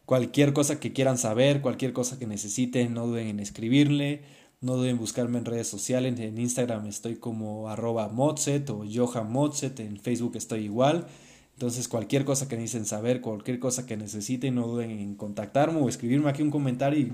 cualquier 0.07 0.53
cosa 0.53 0.81
que 0.81 0.93
quieran 0.93 1.19
saber, 1.19 1.61
cualquier 1.61 1.93
cosa 1.93 2.19
que 2.19 2.27
necesiten, 2.27 2.95
no 2.95 3.09
duden 3.09 3.27
en 3.27 3.41
escribirle, 3.41 4.23
no 4.61 4.77
duden 4.77 4.93
en 4.93 4.99
buscarme 4.99 5.39
en 5.39 5.45
redes 5.45 5.67
sociales, 5.67 6.19
en 6.19 6.39
Instagram 6.39 6.87
estoy 6.87 7.17
como 7.17 7.69
arroba 7.69 8.09
Mozet 8.09 8.71
o 8.71 8.85
Johan 8.91 9.31
Mozet, 9.31 9.81
en 9.81 9.99
Facebook 9.99 10.37
estoy 10.37 10.65
igual. 10.65 11.09
Entonces, 11.55 11.89
cualquier 11.89 12.25
cosa 12.25 12.49
que 12.49 12.57
necesiten 12.57 12.87
saber, 12.87 13.21
cualquier 13.21 13.59
cosa 13.59 13.85
que 13.85 13.97
necesiten, 13.97 14.55
no 14.55 14.69
duden 14.69 14.93
en 14.93 15.17
contactarme 15.17 15.81
o 15.81 15.89
escribirme 15.89 16.31
aquí 16.31 16.43
un 16.43 16.53
comentario 16.53 17.01
y 17.01 17.13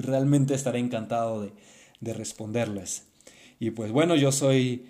realmente 0.00 0.54
estaré 0.54 0.78
encantado 0.78 1.42
de, 1.42 1.52
de 2.00 2.14
responderles. 2.14 3.04
Y 3.60 3.70
pues 3.70 3.92
bueno, 3.92 4.14
yo 4.16 4.32
soy 4.32 4.86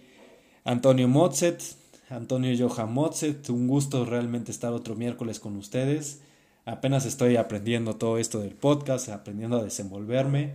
Antonio 0.65 1.09
Mozet, 1.09 1.63
Antonio 2.11 2.69
Johan 2.69 2.93
Mozet, 2.93 3.49
un 3.51 3.67
gusto 3.67 4.05
realmente 4.05 4.51
estar 4.51 4.73
otro 4.73 4.95
miércoles 4.95 5.41
con 5.41 5.57
ustedes. 5.57 6.21
Apenas 6.65 7.07
estoy 7.07 7.37
aprendiendo 7.37 7.97
todo 7.97 8.19
esto 8.19 8.41
del 8.41 8.55
podcast, 8.55 9.09
aprendiendo 9.09 9.59
a 9.59 9.65
desenvolverme. 9.65 10.53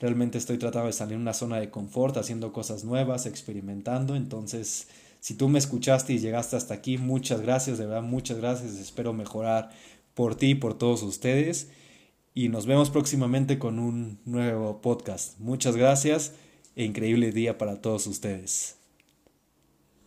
Realmente 0.00 0.38
estoy 0.38 0.58
tratando 0.58 0.88
de 0.88 0.92
salir 0.92 1.16
de 1.16 1.22
una 1.22 1.34
zona 1.34 1.60
de 1.60 1.70
confort, 1.70 2.16
haciendo 2.16 2.52
cosas 2.52 2.82
nuevas, 2.82 3.26
experimentando. 3.26 4.16
Entonces, 4.16 4.88
si 5.20 5.34
tú 5.34 5.48
me 5.48 5.60
escuchaste 5.60 6.12
y 6.12 6.18
llegaste 6.18 6.56
hasta 6.56 6.74
aquí, 6.74 6.98
muchas 6.98 7.40
gracias, 7.40 7.78
de 7.78 7.86
verdad, 7.86 8.02
muchas 8.02 8.38
gracias. 8.38 8.72
Espero 8.72 9.12
mejorar 9.12 9.70
por 10.14 10.34
ti 10.34 10.50
y 10.50 10.54
por 10.56 10.76
todos 10.76 11.04
ustedes. 11.04 11.68
Y 12.34 12.48
nos 12.48 12.66
vemos 12.66 12.90
próximamente 12.90 13.58
con 13.58 13.78
un 13.78 14.20
nuevo 14.24 14.80
podcast. 14.80 15.38
Muchas 15.38 15.76
gracias 15.76 16.32
e 16.76 16.84
increíble 16.84 17.32
día 17.32 17.58
para 17.58 17.80
todos 17.80 18.06
ustedes. 18.06 18.81